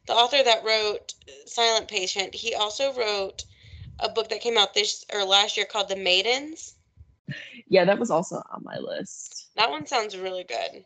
the 0.08 0.14
author 0.14 0.44
that 0.44 0.64
wrote 0.64 1.14
Silent 1.46 1.88
Patient, 1.88 2.34
he 2.34 2.54
also 2.56 2.94
wrote 2.94 3.46
a 4.00 4.10
book 4.10 4.30
that 4.30 4.42
came 4.42 4.58
out 4.58 4.74
this 4.74 5.06
or 5.14 5.24
last 5.24 5.58
year 5.58 5.66
called 5.66 5.90
The 5.90 5.96
Maidens. 5.96 6.76
Yeah, 7.68 7.86
that 7.86 8.00
was 8.00 8.12
also 8.12 8.42
on 8.52 8.64
my 8.64 8.78
list. 8.78 9.50
That 9.56 9.70
one 9.70 9.86
sounds 9.86 10.18
really 10.18 10.44
good. 10.44 10.86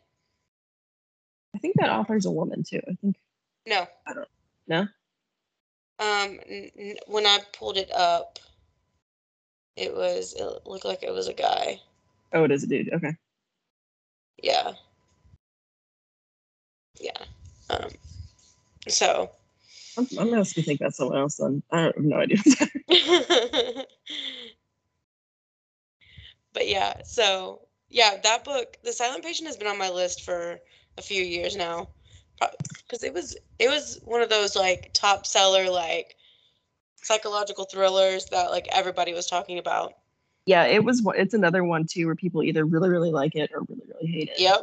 I 1.54 1.58
think 1.58 1.74
that 1.78 1.90
author's 1.90 2.26
a 2.26 2.30
woman 2.30 2.62
too. 2.62 2.80
I 2.88 2.94
think 3.00 3.16
No. 3.66 3.86
I 4.06 4.14
don't- 4.14 4.28
no? 4.68 4.86
Um, 6.00 6.38
when 7.08 7.26
I 7.26 7.40
pulled 7.52 7.76
it 7.76 7.90
up, 7.92 8.38
it 9.76 9.94
was 9.94 10.34
it 10.34 10.66
looked 10.66 10.84
like 10.84 11.02
it 11.02 11.12
was 11.12 11.28
a 11.28 11.34
guy. 11.34 11.80
oh, 12.32 12.44
it 12.44 12.52
is 12.52 12.62
a 12.62 12.66
dude. 12.66 12.92
Okay. 12.92 13.16
Yeah. 14.42 14.72
Yeah. 17.00 17.18
Um. 17.70 17.88
So. 18.88 19.30
I'm, 19.96 20.06
I'm 20.18 20.30
gonna 20.30 20.44
think 20.44 20.78
that's 20.78 20.96
someone 20.96 21.18
else. 21.18 21.36
Then 21.36 21.62
I 21.72 21.82
have 21.82 21.94
no 21.98 22.18
idea. 22.18 22.38
but 26.52 26.68
yeah, 26.68 27.02
so 27.04 27.62
yeah, 27.88 28.16
that 28.22 28.44
book, 28.44 28.76
The 28.84 28.92
Silent 28.92 29.24
Patient, 29.24 29.48
has 29.48 29.56
been 29.56 29.66
on 29.66 29.78
my 29.78 29.90
list 29.90 30.22
for 30.24 30.60
a 30.96 31.02
few 31.02 31.22
years 31.22 31.56
now, 31.56 31.88
because 32.86 33.02
it 33.02 33.12
was 33.14 33.36
it 33.58 33.68
was 33.68 34.00
one 34.04 34.22
of 34.22 34.28
those 34.28 34.54
like 34.56 34.90
top 34.94 35.26
seller 35.26 35.70
like 35.70 36.16
psychological 36.96 37.64
thrillers 37.64 38.26
that 38.26 38.50
like 38.50 38.68
everybody 38.72 39.12
was 39.14 39.26
talking 39.26 39.58
about. 39.58 39.94
yeah, 40.46 40.64
it 40.64 40.82
was. 40.84 41.02
one- 41.02 41.16
It's 41.18 41.34
another 41.34 41.64
one 41.64 41.86
too 41.86 42.06
where 42.06 42.14
people 42.14 42.42
either 42.42 42.64
really 42.64 42.88
really 42.90 43.10
like 43.10 43.34
it 43.36 43.50
or 43.54 43.62
really 43.68 43.82
really 43.86 44.10
hate 44.12 44.28
it. 44.28 44.40
Yep, 44.40 44.60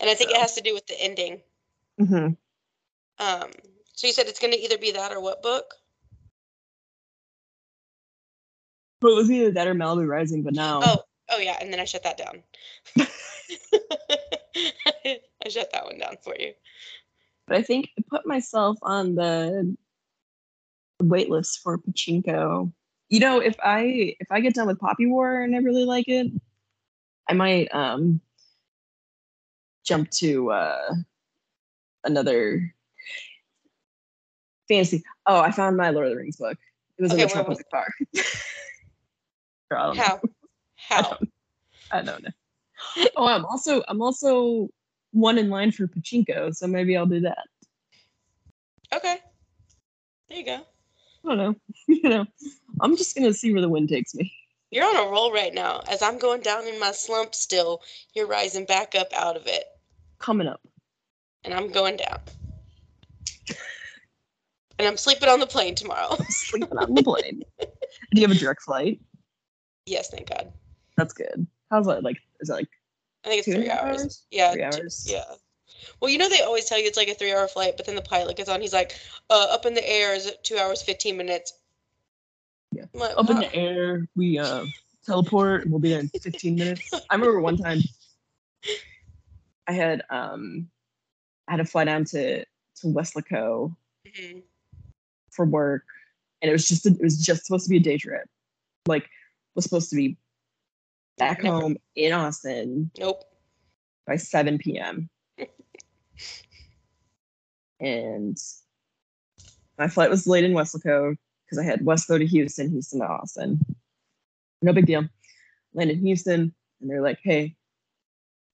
and 0.00 0.10
I 0.10 0.14
think 0.14 0.30
it 0.30 0.36
has 0.36 0.54
to 0.54 0.60
do 0.62 0.74
with 0.74 0.86
the 0.86 1.00
ending. 1.00 1.40
hmm 1.98 2.28
Um, 3.18 3.50
so 3.94 4.06
you 4.06 4.12
said 4.12 4.26
it's 4.26 4.40
going 4.40 4.52
to 4.52 4.58
either 4.60 4.78
be 4.78 4.92
that 4.92 5.12
or 5.12 5.20
what 5.20 5.42
book? 5.42 5.74
But 9.00 9.12
it 9.12 9.16
was 9.16 9.30
either 9.30 9.50
that 9.52 9.66
or 9.68 9.74
Malibu 9.74 10.08
Rising. 10.08 10.42
But 10.42 10.54
now, 10.54 10.80
Oh, 10.82 11.02
oh 11.30 11.38
yeah, 11.38 11.56
and 11.60 11.72
then 11.72 11.80
I 11.80 11.84
shut 11.84 12.02
that 12.04 12.18
down. 12.18 12.42
I 15.04 15.48
shut 15.48 15.70
that 15.72 15.84
one 15.84 15.98
down 15.98 16.16
for 16.22 16.34
you. 16.38 16.52
but 17.46 17.56
I 17.56 17.62
think 17.62 17.90
I 17.98 18.02
put 18.10 18.26
myself 18.26 18.78
on 18.82 19.14
the 19.14 19.76
wait 21.00 21.30
list 21.30 21.60
for 21.62 21.78
Pachinko. 21.78 22.72
You 23.08 23.20
know, 23.20 23.40
if 23.40 23.56
I 23.62 24.16
if 24.20 24.30
I 24.30 24.40
get 24.40 24.54
done 24.54 24.66
with 24.66 24.78
Poppy 24.80 25.06
War 25.06 25.42
and 25.42 25.54
I 25.54 25.58
really 25.58 25.84
like 25.84 26.08
it, 26.08 26.30
I 27.28 27.32
might 27.34 27.68
um 27.74 28.20
jump 29.84 30.10
to 30.10 30.50
uh 30.50 30.94
another 32.04 32.74
fantasy. 34.68 35.02
Oh, 35.26 35.40
I 35.40 35.50
found 35.50 35.76
my 35.76 35.90
Lord 35.90 36.06
of 36.08 36.12
the 36.12 36.18
Rings 36.18 36.36
book. 36.36 36.58
It 36.98 37.02
was 37.02 37.12
Okay, 37.12 37.22
in 37.22 37.28
the 37.28 37.32
trunk 37.32 37.48
of 37.48 37.58
the 37.58 37.64
car. 37.64 37.86
Girl, 39.70 39.80
I 39.82 39.86
don't. 39.86 39.96
How? 39.96 40.20
How? 40.76 41.18
I 41.90 42.02
don't 42.02 42.22
know. 42.22 42.30
Oh, 43.16 43.26
I'm 43.26 43.44
also 43.44 43.82
I'm 43.88 44.02
also 44.02 44.68
one 45.12 45.38
in 45.38 45.50
line 45.50 45.72
for 45.72 45.86
Pachinko, 45.86 46.54
so 46.54 46.66
maybe 46.66 46.96
I'll 46.96 47.06
do 47.06 47.20
that. 47.20 47.46
Okay. 48.94 49.18
There 50.28 50.38
you 50.38 50.44
go. 50.44 50.60
I 51.24 51.28
don't 51.28 51.38
know. 51.38 51.54
you 51.88 52.08
know, 52.08 52.26
I'm 52.80 52.96
just 52.96 53.16
gonna 53.16 53.32
see 53.32 53.52
where 53.52 53.62
the 53.62 53.68
wind 53.68 53.88
takes 53.88 54.14
me. 54.14 54.32
You're 54.70 54.84
on 54.84 55.08
a 55.08 55.10
roll 55.10 55.32
right 55.32 55.54
now. 55.54 55.82
As 55.88 56.02
I'm 56.02 56.18
going 56.18 56.42
down 56.42 56.66
in 56.66 56.78
my 56.78 56.92
slump 56.92 57.34
still, 57.34 57.80
you're 58.14 58.26
rising 58.26 58.66
back 58.66 58.94
up 58.94 59.08
out 59.14 59.36
of 59.36 59.46
it. 59.46 59.64
Coming 60.18 60.46
up. 60.46 60.60
And 61.44 61.54
I'm 61.54 61.70
going 61.70 61.96
down. 61.96 62.18
And 64.78 64.86
I'm 64.86 64.96
sleeping 64.96 65.28
on 65.28 65.40
the 65.40 65.46
plane 65.46 65.74
tomorrow. 65.74 66.16
Sleeping 66.28 66.76
on 66.76 66.94
the 66.94 67.02
plane. 67.02 67.42
Do 67.58 68.20
you 68.20 68.28
have 68.28 68.36
a 68.36 68.38
direct 68.38 68.62
flight? 68.62 69.00
yes, 69.86 70.10
thank 70.10 70.28
God. 70.28 70.52
That's 70.96 71.14
good. 71.14 71.46
How's 71.70 71.86
that? 71.86 72.02
Like, 72.02 72.18
is 72.40 72.48
it 72.50 72.52
like 72.52 72.68
I 73.24 73.28
think 73.28 73.38
it's 73.40 73.46
Two 73.46 73.54
three 73.54 73.68
a 73.68 73.74
hours. 73.74 74.00
hours? 74.00 74.22
Yeah. 74.30 74.52
three 74.52 74.62
hours? 74.62 75.06
Yeah. 75.10 75.24
Well, 76.00 76.10
you 76.10 76.18
know 76.18 76.28
they 76.28 76.40
always 76.42 76.64
tell 76.64 76.78
you 76.78 76.86
it's 76.86 76.96
like 76.96 77.08
a 77.08 77.14
three-hour 77.14 77.46
flight, 77.48 77.74
but 77.76 77.86
then 77.86 77.94
the 77.94 78.02
pilot 78.02 78.36
gets 78.36 78.48
on. 78.48 78.60
He's 78.60 78.72
like, 78.72 78.94
uh, 79.30 79.46
"Up 79.50 79.64
in 79.66 79.74
the 79.74 79.88
air 79.88 80.14
is 80.14 80.32
two 80.42 80.56
hours 80.56 80.82
fifteen 80.82 81.16
minutes." 81.16 81.52
Yeah. 82.72 82.84
Like, 82.94 83.12
Up 83.16 83.30
in 83.30 83.38
the 83.38 83.54
air, 83.54 84.06
we 84.16 84.38
uh 84.38 84.64
teleport. 85.04 85.62
and 85.62 85.70
We'll 85.70 85.80
be 85.80 85.90
there 85.90 86.00
in 86.00 86.08
15 86.22 86.56
minutes. 86.56 86.92
I 87.10 87.14
remember 87.14 87.40
one 87.40 87.56
time 87.56 87.80
I 89.66 89.72
had 89.72 90.02
um 90.10 90.68
I 91.46 91.52
had 91.52 91.56
to 91.58 91.64
fly 91.64 91.84
down 91.84 92.04
to 92.06 92.40
to 92.44 92.86
Weslaco 92.86 93.74
Mhm. 94.06 94.42
for 95.30 95.44
work, 95.44 95.84
and 96.42 96.48
it 96.48 96.52
was 96.52 96.66
just 96.68 96.86
it 96.86 97.00
was 97.00 97.18
just 97.24 97.44
supposed 97.46 97.64
to 97.64 97.70
be 97.70 97.76
a 97.76 97.80
day 97.80 97.98
trip. 97.98 98.28
Like, 98.86 99.08
was 99.54 99.64
supposed 99.64 99.90
to 99.90 99.96
be 99.96 100.16
back 101.18 101.42
home 101.42 101.76
in 101.94 102.12
Austin 102.12 102.90
Nope. 102.98 103.22
by 104.06 104.16
7 104.16 104.58
p.m. 104.58 105.08
and 107.80 108.36
my 109.78 109.88
flight 109.88 110.10
was 110.10 110.24
delayed 110.24 110.44
in 110.44 110.52
Weslaco 110.52 111.16
because 111.44 111.58
I 111.58 111.64
had 111.64 111.80
Westco 111.80 112.18
to 112.18 112.26
Houston, 112.26 112.70
Houston 112.70 113.00
to 113.00 113.06
Austin. 113.06 113.60
No 114.60 114.72
big 114.72 114.86
deal. 114.86 115.04
Landed 115.74 115.98
in 115.98 116.06
Houston, 116.06 116.52
and 116.80 116.90
they're 116.90 117.02
like, 117.02 117.20
"Hey, 117.22 117.54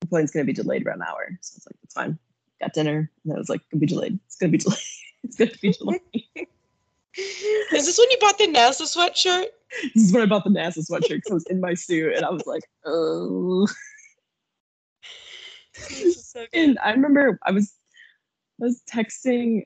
the 0.00 0.06
plane's 0.06 0.30
gonna 0.30 0.44
be 0.44 0.52
delayed 0.52 0.82
about 0.82 0.96
an 0.96 1.02
hour." 1.02 1.28
So 1.40 1.54
I 1.54 1.56
was 1.56 1.66
like, 1.66 1.76
"That's 1.82 1.94
fine." 1.94 2.18
Got 2.60 2.74
dinner, 2.74 3.10
and 3.24 3.32
I 3.32 3.38
was 3.38 3.48
like, 3.48 3.62
"Gonna 3.70 3.80
be 3.80 3.86
delayed. 3.86 4.18
It's 4.26 4.36
gonna 4.36 4.52
be 4.52 4.58
delayed. 4.58 4.78
it's 5.22 5.36
gonna 5.36 5.50
be 5.62 5.72
delayed." 5.72 6.02
Is 7.16 7.86
this 7.86 7.98
when 7.98 8.10
you 8.10 8.18
bought 8.20 8.38
the 8.38 8.48
NASA 8.48 8.82
sweatshirt? 8.82 9.46
This 9.94 10.04
is 10.04 10.12
when 10.12 10.22
I 10.22 10.26
bought 10.26 10.44
the 10.44 10.50
NASA 10.50 10.78
sweatshirt 10.78 11.16
because 11.16 11.30
I 11.30 11.34
was 11.34 11.46
in 11.46 11.60
my 11.60 11.74
suit, 11.74 12.14
and 12.14 12.24
I 12.24 12.30
was 12.30 12.46
like, 12.46 12.62
"Oh." 12.84 13.66
So. 16.34 16.44
And 16.52 16.78
I 16.84 16.92
remember 16.92 17.38
I 17.44 17.50
was 17.50 17.72
I 18.60 18.64
was 18.64 18.82
texting 18.92 19.62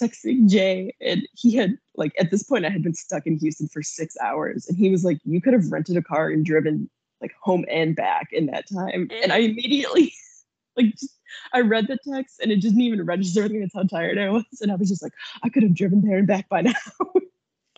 texting 0.00 0.48
Jay 0.48 0.94
and 1.00 1.26
he 1.34 1.56
had 1.56 1.76
like 1.96 2.12
at 2.18 2.30
this 2.30 2.42
point 2.42 2.64
I 2.64 2.70
had 2.70 2.82
been 2.82 2.94
stuck 2.94 3.26
in 3.26 3.38
Houston 3.38 3.68
for 3.68 3.82
six 3.82 4.16
hours 4.22 4.66
and 4.68 4.76
he 4.76 4.90
was 4.90 5.04
like, 5.04 5.18
You 5.24 5.40
could 5.40 5.52
have 5.52 5.70
rented 5.70 5.96
a 5.96 6.02
car 6.02 6.28
and 6.28 6.44
driven 6.44 6.88
like 7.20 7.34
home 7.40 7.64
and 7.70 7.94
back 7.94 8.28
in 8.32 8.46
that 8.46 8.68
time. 8.68 9.08
And 9.22 9.32
I 9.32 9.38
immediately 9.38 10.14
like 10.76 10.96
just, 10.96 11.18
I 11.52 11.60
read 11.60 11.86
the 11.88 11.98
text 12.10 12.40
and 12.40 12.52
it 12.52 12.60
didn't 12.60 12.80
even 12.80 13.04
register 13.04 13.42
with 13.42 13.52
me 13.52 13.60
that's 13.60 13.74
how 13.74 13.82
tired 13.84 14.18
I 14.18 14.30
was. 14.30 14.44
And 14.60 14.70
I 14.70 14.76
was 14.76 14.88
just 14.88 15.02
like, 15.02 15.12
I 15.42 15.48
could 15.48 15.62
have 15.62 15.74
driven 15.74 16.02
there 16.02 16.18
and 16.18 16.26
back 16.26 16.48
by 16.48 16.62
now. 16.62 16.72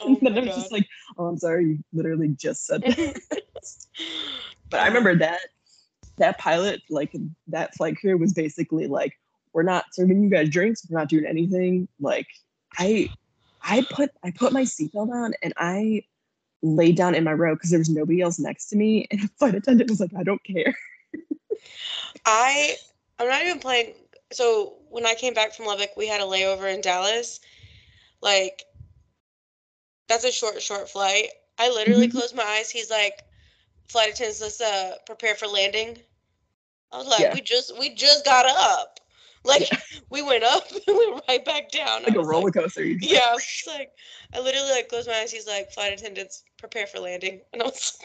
Oh 0.07 0.17
and 0.17 0.19
then 0.21 0.39
I 0.39 0.41
was 0.41 0.49
God. 0.51 0.55
just 0.57 0.73
like, 0.73 0.89
Oh, 1.19 1.27
I'm 1.27 1.39
sorry, 1.39 1.65
you 1.65 1.79
literally 1.93 2.29
just 2.29 2.67
said 2.67 2.83
that. 2.83 3.21
But 4.71 4.81
I 4.81 4.89
remember 4.89 5.15
that 5.17 5.41
that 6.19 6.39
pilot, 6.39 6.83
like 6.91 7.15
that 7.49 7.75
flight 7.75 7.97
crew 7.97 8.17
was 8.17 8.33
basically 8.33 8.87
like, 8.87 9.13
we're 9.53 9.63
not 9.63 9.85
serving 9.93 10.23
you 10.23 10.29
guys 10.29 10.49
drinks, 10.49 10.87
we're 10.89 10.99
not 10.99 11.09
doing 11.09 11.27
anything. 11.27 11.89
Like 12.01 12.27
I 12.79 13.09
I 13.63 13.87
put 13.91 14.11
I 14.23 14.31
put 14.31 14.53
my 14.53 14.63
seatbelt 14.63 15.11
on 15.11 15.35
and 15.43 15.53
I 15.57 16.03
laid 16.63 16.97
down 16.97 17.15
in 17.15 17.25
my 17.25 17.33
row 17.33 17.55
because 17.55 17.71
there 17.71 17.79
was 17.79 17.89
nobody 17.89 18.21
else 18.21 18.39
next 18.39 18.67
to 18.67 18.77
me. 18.77 19.07
And 19.11 19.23
the 19.23 19.29
flight 19.39 19.55
attendant 19.55 19.91
was 19.91 20.01
like, 20.01 20.15
I 20.19 20.23
don't 20.23 20.43
care. 20.45 20.75
I 22.27 22.77
I'm 23.19 23.29
not 23.29 23.43
even 23.43 23.61
playing. 23.61 23.95
So 24.33 24.75
when 24.91 25.07
I 25.07 25.15
came 25.15 25.35
back 25.35 25.53
from 25.53 25.67
Lubbock, 25.67 25.97
we 25.97 26.09
had 26.09 26.21
a 26.21 26.25
layover 26.25 26.73
in 26.73 26.81
Dallas. 26.81 27.41
Like, 28.21 28.65
that's 30.09 30.25
a 30.25 30.33
short, 30.33 30.61
short 30.63 30.89
flight. 30.89 31.29
I 31.59 31.69
literally 31.71 32.09
Mhm. 32.09 32.13
closed 32.13 32.35
my 32.35 32.43
eyes. 32.43 32.71
He's 32.71 32.91
like, 32.91 33.23
"Flight 33.89 34.11
attendants, 34.15 34.41
let's 34.41 34.61
uh 34.61 34.97
prepare 35.07 35.35
for 35.35 35.47
landing." 35.47 36.03
I 36.93 36.99
was 36.99 37.07
like, 37.07 37.21
Yeah. 37.21 37.35
"We 37.35 37.41
just 37.41 37.77
we 37.79 37.91
just 37.95 38.25
got 38.25 38.47
up." 38.47 39.01
Like 39.45 39.71
Yeah. 39.71 39.79
we 40.11 40.23
went 40.23 40.45
up 40.45 40.71
and 40.73 40.83
we 40.87 41.11
went 41.13 41.23
right 41.29 41.45
back 41.45 41.71
down. 41.71 42.03
Like 42.05 42.17
a 42.17 42.21
roller 42.25 42.51
coaster. 42.51 42.85
You 42.85 42.99
just- 42.99 43.11
yeah, 43.13 43.27
I 43.31 43.35
was 43.35 43.65
like, 43.67 43.93
I 44.33 44.41
literally 44.41 44.71
like 44.71 44.89
closed 44.89 45.09
my 45.09 45.15
eyes. 45.21 45.31
He's 45.33 45.47
like, 45.47 45.71
flight 45.73 45.93
attendants, 45.93 46.45
prepare 46.59 46.87
for 46.87 46.99
landing, 46.99 47.41
and 47.53 47.63
I 47.63 47.67
was, 47.67 47.99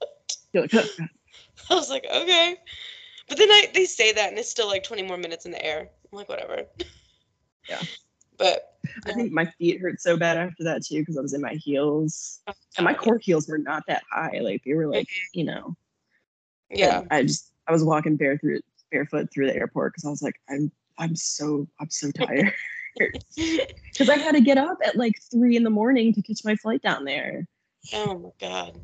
You're 0.52 0.62
like, 0.64 0.74
"Oh, 0.74 0.88
I 1.70 1.74
was 1.74 1.88
like, 1.88 2.04
okay. 2.12 2.56
But 3.28 3.38
then 3.38 3.50
I 3.50 3.68
they 3.72 3.84
say 3.86 4.12
that, 4.12 4.28
and 4.30 4.38
it's 4.38 4.50
still 4.50 4.66
like 4.66 4.82
20 4.84 5.02
more 5.04 5.16
minutes 5.16 5.46
in 5.46 5.52
the 5.52 5.64
air. 5.64 5.88
I'm 6.12 6.18
like, 6.18 6.28
whatever. 6.28 6.64
Yeah. 7.68 7.80
But 8.36 8.71
I 9.06 9.12
think 9.12 9.32
my 9.32 9.46
feet 9.58 9.80
hurt 9.80 10.00
so 10.00 10.16
bad 10.16 10.36
after 10.36 10.64
that 10.64 10.84
too 10.84 11.00
because 11.00 11.16
I 11.16 11.20
was 11.22 11.34
in 11.34 11.40
my 11.40 11.54
heels, 11.54 12.40
oh, 12.46 12.52
and 12.76 12.84
my 12.84 12.94
court 12.94 13.22
heels 13.22 13.48
were 13.48 13.58
not 13.58 13.84
that 13.88 14.02
high. 14.10 14.40
Like 14.40 14.62
they 14.64 14.74
were 14.74 14.86
like, 14.86 15.06
mm-hmm. 15.06 15.38
you 15.38 15.44
know. 15.44 15.76
yeah, 16.70 17.02
I 17.10 17.22
just 17.22 17.52
I 17.66 17.72
was 17.72 17.84
walking 17.84 18.16
bare 18.16 18.38
through 18.38 18.60
barefoot 18.90 19.28
through 19.32 19.46
the 19.46 19.56
airport 19.56 19.92
because 19.92 20.04
I 20.04 20.10
was 20.10 20.22
like, 20.22 20.36
I'm 20.48 20.70
I'm 20.98 21.16
so 21.16 21.66
I'm 21.80 21.90
so 21.90 22.10
tired 22.12 22.52
because 22.96 24.08
I 24.08 24.16
had 24.16 24.32
to 24.32 24.40
get 24.40 24.58
up 24.58 24.78
at 24.84 24.96
like 24.96 25.14
three 25.30 25.56
in 25.56 25.64
the 25.64 25.70
morning 25.70 26.12
to 26.14 26.22
catch 26.22 26.44
my 26.44 26.56
flight 26.56 26.82
down 26.82 27.04
there. 27.04 27.46
Oh 27.92 28.18
my 28.18 28.30
god. 28.48 28.80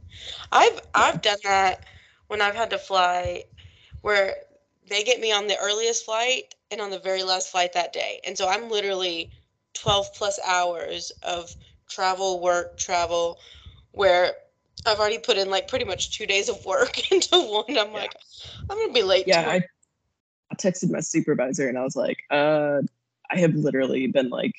I've 0.50 0.80
I've 0.94 1.22
done 1.22 1.38
that 1.44 1.84
when 2.28 2.40
I've 2.40 2.54
had 2.54 2.70
to 2.70 2.78
fly 2.78 3.44
where 4.02 4.34
they 4.88 5.04
get 5.04 5.20
me 5.20 5.32
on 5.32 5.46
the 5.46 5.58
earliest 5.58 6.04
flight 6.04 6.54
and 6.70 6.80
on 6.80 6.90
the 6.90 6.98
very 6.98 7.22
last 7.22 7.50
flight 7.50 7.72
that 7.74 7.92
day. 7.92 8.20
And 8.26 8.36
so 8.36 8.48
I'm 8.48 8.70
literally 8.70 9.30
12 9.82 10.06
plus 10.14 10.38
hours 10.46 11.12
of 11.22 11.54
travel, 11.88 12.40
work, 12.40 12.76
travel 12.78 13.38
where 13.92 14.32
I've 14.86 14.98
already 14.98 15.18
put 15.18 15.36
in 15.36 15.50
like 15.50 15.68
pretty 15.68 15.84
much 15.84 16.16
2 16.16 16.26
days 16.26 16.48
of 16.48 16.64
work 16.64 17.10
into 17.12 17.36
one. 17.38 17.64
I'm 17.78 17.92
Yeah. 17.92 18.00
like 18.00 18.14
I'm 18.70 18.88
to 18.88 18.92
be 18.92 19.02
late 19.02 19.26
Yeah, 19.26 19.48
I, 19.48 19.62
I 20.50 20.54
texted 20.54 20.90
my 20.90 21.00
supervisor 21.00 21.68
and 21.68 21.78
I 21.78 21.82
was 21.82 21.96
like, 21.96 22.18
uh, 22.30 22.82
I 23.30 23.38
have 23.38 23.54
literally 23.54 24.06
been 24.06 24.30
like 24.30 24.54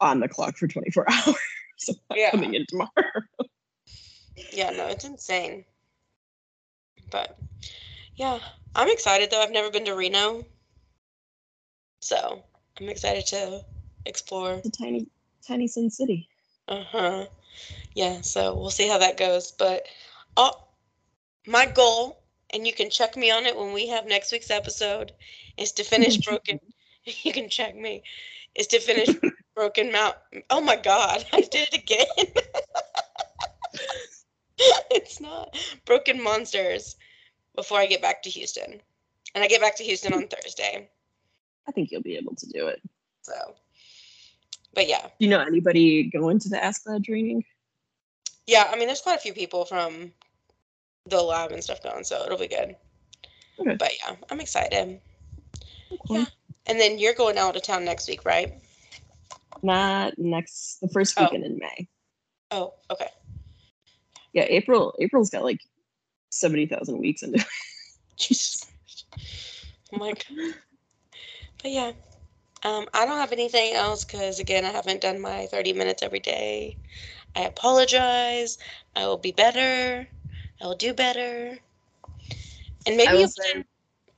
on 0.00 0.20
the 0.20 0.28
clock 0.28 0.56
for 0.56 0.68
24 0.68 1.06
hours. 1.10 1.36
So 1.78 1.94
I'm 2.10 2.16
Yeah. 2.16 2.30
coming 2.30 2.54
in 2.54 2.66
tomorrow. 2.66 2.90
Yeah, 4.52 4.70
no, 4.70 4.86
it's 4.88 5.04
insane. 5.04 5.64
But 7.10 7.38
yeah, 8.16 8.38
I'm 8.74 8.88
excited 8.90 9.30
though. 9.30 9.40
I've 9.42 9.50
never 9.52 9.70
been 9.70 9.84
to 9.86 9.94
Reno. 9.94 10.44
So 12.00 12.44
I'm 12.80 12.88
excited 12.88 13.26
to 13.28 13.64
explore. 14.06 14.60
the 14.62 14.70
tiny, 14.70 15.06
tiny 15.46 15.66
Sin 15.66 15.90
City. 15.90 16.28
Uh 16.68 16.84
huh. 16.86 17.26
Yeah, 17.94 18.20
so 18.20 18.54
we'll 18.54 18.70
see 18.70 18.88
how 18.88 18.98
that 18.98 19.16
goes. 19.16 19.52
But 19.52 19.86
uh, 20.36 20.52
my 21.46 21.66
goal, 21.66 22.22
and 22.50 22.66
you 22.66 22.72
can 22.72 22.90
check 22.90 23.16
me 23.16 23.30
on 23.30 23.46
it 23.46 23.56
when 23.56 23.72
we 23.72 23.88
have 23.88 24.06
next 24.06 24.30
week's 24.32 24.50
episode, 24.50 25.12
is 25.56 25.72
to 25.72 25.84
finish 25.84 26.16
Broken. 26.26 26.60
You 27.22 27.32
can 27.32 27.48
check 27.48 27.74
me. 27.74 28.02
Is 28.54 28.66
to 28.66 28.80
finish 28.80 29.08
Broken 29.54 29.90
Mountain. 29.90 30.42
Oh 30.50 30.60
my 30.60 30.76
God, 30.76 31.24
I 31.32 31.40
did 31.40 31.68
it 31.72 31.74
again. 31.74 32.42
it's 34.90 35.18
not 35.18 35.56
Broken 35.86 36.22
Monsters 36.22 36.96
before 37.56 37.78
I 37.78 37.86
get 37.86 38.02
back 38.02 38.22
to 38.24 38.30
Houston. 38.30 38.82
And 39.34 39.42
I 39.42 39.48
get 39.48 39.62
back 39.62 39.76
to 39.78 39.84
Houston 39.84 40.12
on 40.12 40.28
Thursday. 40.28 40.90
I 41.68 41.72
think 41.72 41.90
you'll 41.90 42.02
be 42.02 42.16
able 42.16 42.34
to 42.34 42.46
do 42.46 42.66
it. 42.66 42.80
So, 43.22 43.34
but 44.74 44.88
yeah. 44.88 45.02
Do 45.02 45.10
you 45.18 45.28
know 45.28 45.40
anybody 45.40 46.04
going 46.04 46.38
to 46.40 46.48
the 46.48 46.62
Ask 46.62 46.84
Glad 46.84 47.04
training? 47.04 47.44
Yeah, 48.46 48.68
I 48.72 48.76
mean, 48.76 48.86
there's 48.86 49.02
quite 49.02 49.18
a 49.18 49.20
few 49.20 49.34
people 49.34 49.66
from 49.66 50.10
the 51.06 51.20
lab 51.22 51.52
and 51.52 51.62
stuff 51.62 51.82
going, 51.82 52.04
so 52.04 52.24
it'll 52.24 52.38
be 52.38 52.48
good. 52.48 52.74
Okay. 53.58 53.76
But 53.76 53.92
yeah, 54.02 54.16
I'm 54.30 54.40
excited. 54.40 55.00
Cool. 56.06 56.18
Yeah. 56.18 56.24
And 56.66 56.80
then 56.80 56.98
you're 56.98 57.14
going 57.14 57.36
out 57.36 57.56
of 57.56 57.62
town 57.62 57.84
next 57.84 58.08
week, 58.08 58.24
right? 58.24 58.54
Not 59.62 60.18
next, 60.18 60.78
the 60.80 60.88
first 60.88 61.14
Oh. 61.18 61.24
weekend 61.24 61.44
in 61.44 61.58
May. 61.58 61.88
Oh, 62.50 62.74
okay. 62.90 63.08
Yeah, 64.32 64.44
April. 64.48 64.94
April's 65.00 65.30
got 65.30 65.44
like 65.44 65.60
seventy 66.30 66.66
thousand 66.66 66.98
weeks 66.98 67.22
into. 67.22 67.38
it. 67.38 67.46
Jesus. 68.16 68.66
Oh 69.92 69.98
my 69.98 70.12
god. 70.12 70.54
But 71.68 71.74
yeah, 71.74 71.92
um, 72.62 72.88
I 72.94 73.04
don't 73.04 73.18
have 73.18 73.30
anything 73.30 73.74
else 73.74 74.02
because 74.02 74.40
again, 74.40 74.64
I 74.64 74.70
haven't 74.70 75.02
done 75.02 75.20
my 75.20 75.44
30 75.50 75.74
minutes 75.74 76.02
every 76.02 76.18
day. 76.18 76.78
I 77.36 77.42
apologize. 77.42 78.56
I 78.96 79.06
will 79.06 79.18
be 79.18 79.32
better. 79.32 80.08
I 80.62 80.64
will 80.64 80.76
do 80.76 80.94
better. 80.94 81.58
And 82.86 82.96
maybe 82.96 83.18
you'll 83.18 83.28
say- 83.28 83.52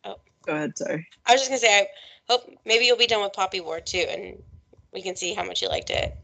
done- 0.04 0.14
Go 0.46 0.54
ahead. 0.54 0.78
Sorry. 0.78 1.08
I 1.26 1.32
was 1.32 1.40
just 1.40 1.50
gonna 1.50 1.58
say, 1.58 1.80
I 1.80 1.88
hope 2.28 2.48
maybe 2.64 2.84
you'll 2.84 2.96
be 2.96 3.08
done 3.08 3.20
with 3.20 3.32
Poppy 3.32 3.58
War 3.58 3.80
too, 3.80 4.06
and 4.08 4.40
we 4.92 5.02
can 5.02 5.16
see 5.16 5.34
how 5.34 5.42
much 5.42 5.60
you 5.60 5.68
liked 5.68 5.90
it. 5.90 6.16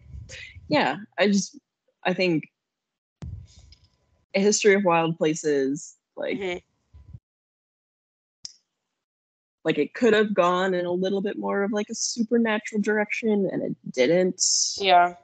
Yeah, 0.68 0.98
I 1.18 1.26
just 1.26 1.58
I 2.04 2.14
think 2.14 2.44
a 4.32 4.38
history 4.38 4.74
of 4.74 4.84
wild 4.84 5.18
places 5.18 5.96
like 6.14 6.38
Mhm. 6.38 6.62
Like 9.66 9.78
it 9.78 9.94
could 9.94 10.14
have 10.14 10.32
gone 10.32 10.74
in 10.74 10.86
a 10.86 10.92
little 10.92 11.20
bit 11.20 11.36
more 11.36 11.64
of 11.64 11.72
like 11.72 11.88
a 11.90 11.94
supernatural 11.94 12.80
direction 12.80 13.50
and 13.52 13.62
it 13.64 13.76
didn't. 13.90 14.40
Yeah. 14.78 15.14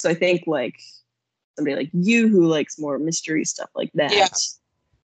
So 0.00 0.10
I 0.10 0.14
think 0.14 0.42
like 0.48 0.80
somebody 1.56 1.76
like 1.76 1.90
you 1.92 2.26
who 2.28 2.48
likes 2.48 2.80
more 2.80 2.98
mystery 2.98 3.44
stuff 3.44 3.70
like 3.76 3.92
that, 3.94 4.12
Yeah. 4.12 4.26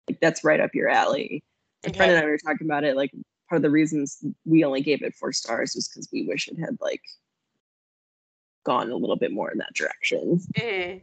like 0.08 0.18
that's 0.20 0.42
right 0.42 0.58
up 0.58 0.74
your 0.74 0.88
alley. 0.88 1.44
A 1.84 1.92
friend 1.94 2.10
and 2.10 2.20
I 2.20 2.26
were 2.26 2.38
talking 2.38 2.66
about 2.66 2.82
it. 2.82 2.96
Like 2.96 3.12
part 3.48 3.58
of 3.58 3.62
the 3.62 3.70
reasons 3.70 4.18
we 4.44 4.64
only 4.64 4.80
gave 4.80 5.00
it 5.00 5.14
four 5.14 5.32
stars 5.32 5.76
was 5.76 5.86
because 5.86 6.08
we 6.12 6.26
wish 6.26 6.48
it 6.48 6.58
had 6.58 6.76
like 6.80 7.02
gone 8.64 8.90
a 8.90 8.96
little 8.96 9.14
bit 9.14 9.30
more 9.30 9.48
in 9.52 9.58
that 9.58 9.74
direction. 9.74 10.40
Mhm. 10.58 11.02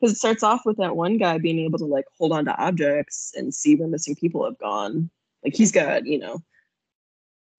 Because 0.00 0.12
it 0.12 0.18
starts 0.18 0.42
off 0.42 0.62
with 0.64 0.78
that 0.78 0.96
one 0.96 1.18
guy 1.18 1.38
being 1.38 1.60
able 1.60 1.78
to 1.78 1.84
like 1.84 2.06
hold 2.18 2.32
on 2.32 2.46
to 2.46 2.56
objects 2.56 3.32
and 3.36 3.54
see 3.54 3.76
where 3.76 3.86
missing 3.86 4.16
people 4.16 4.44
have 4.44 4.58
gone. 4.58 5.08
Like 5.44 5.54
he's 5.54 5.70
got, 5.70 6.04
you 6.04 6.18
know, 6.18 6.42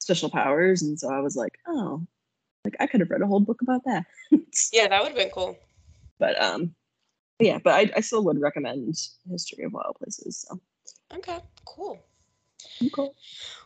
special 0.09 0.29
powers. 0.31 0.81
And 0.81 0.99
so 0.99 1.13
I 1.13 1.19
was 1.19 1.35
like, 1.35 1.59
oh, 1.67 2.01
like 2.65 2.75
I 2.79 2.87
could 2.87 2.99
have 3.01 3.11
read 3.11 3.21
a 3.21 3.27
whole 3.27 3.39
book 3.39 3.61
about 3.61 3.83
that. 3.85 4.05
Yeah, 4.73 4.87
that 4.87 5.01
would 5.01 5.09
have 5.09 5.17
been 5.17 5.29
cool. 5.29 5.55
but 6.17 6.41
um 6.41 6.73
yeah, 7.39 7.59
but 7.63 7.73
I, 7.73 7.91
I 7.95 8.01
still 8.01 8.23
would 8.25 8.41
recommend 8.41 8.97
History 9.29 9.63
of 9.63 9.71
Wild 9.73 9.95
Places. 9.99 10.45
So 10.47 10.59
Okay, 11.15 11.37
cool. 11.65 11.99
cool. 12.91 13.15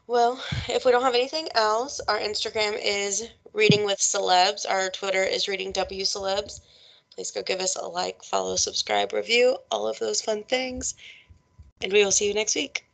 Well, 0.08 0.44
if 0.70 0.86
we 0.86 0.92
don't 0.92 1.02
have 1.04 1.16
anything 1.16 1.48
else, 1.56 2.00
our 2.08 2.20
Instagram 2.20 2.78
is 2.84 3.30
Reading 3.54 3.86
with 3.86 4.00
Celebs. 4.00 4.66
Our 4.70 4.90
Twitter 4.90 5.24
is 5.24 5.48
Reading 5.48 5.72
W 5.72 6.04
Celebs. 6.04 6.60
Please 7.16 7.32
go 7.32 7.42
give 7.42 7.60
us 7.62 7.76
a 7.78 7.86
like, 7.88 8.24
follow, 8.24 8.56
subscribe, 8.58 9.14
review, 9.14 9.58
all 9.72 9.88
of 9.88 9.98
those 10.00 10.22
fun 10.22 10.44
things. 10.44 10.96
And 11.82 11.92
we 11.94 12.04
will 12.04 12.12
see 12.12 12.28
you 12.28 12.34
next 12.34 12.56
week. 12.56 12.86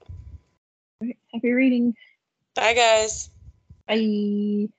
All 1.02 1.08
right, 1.08 1.18
happy 1.34 1.52
reading. 1.52 1.96
Bye, 2.56 2.74
guys. 2.74 3.30
Bye. 3.90 4.70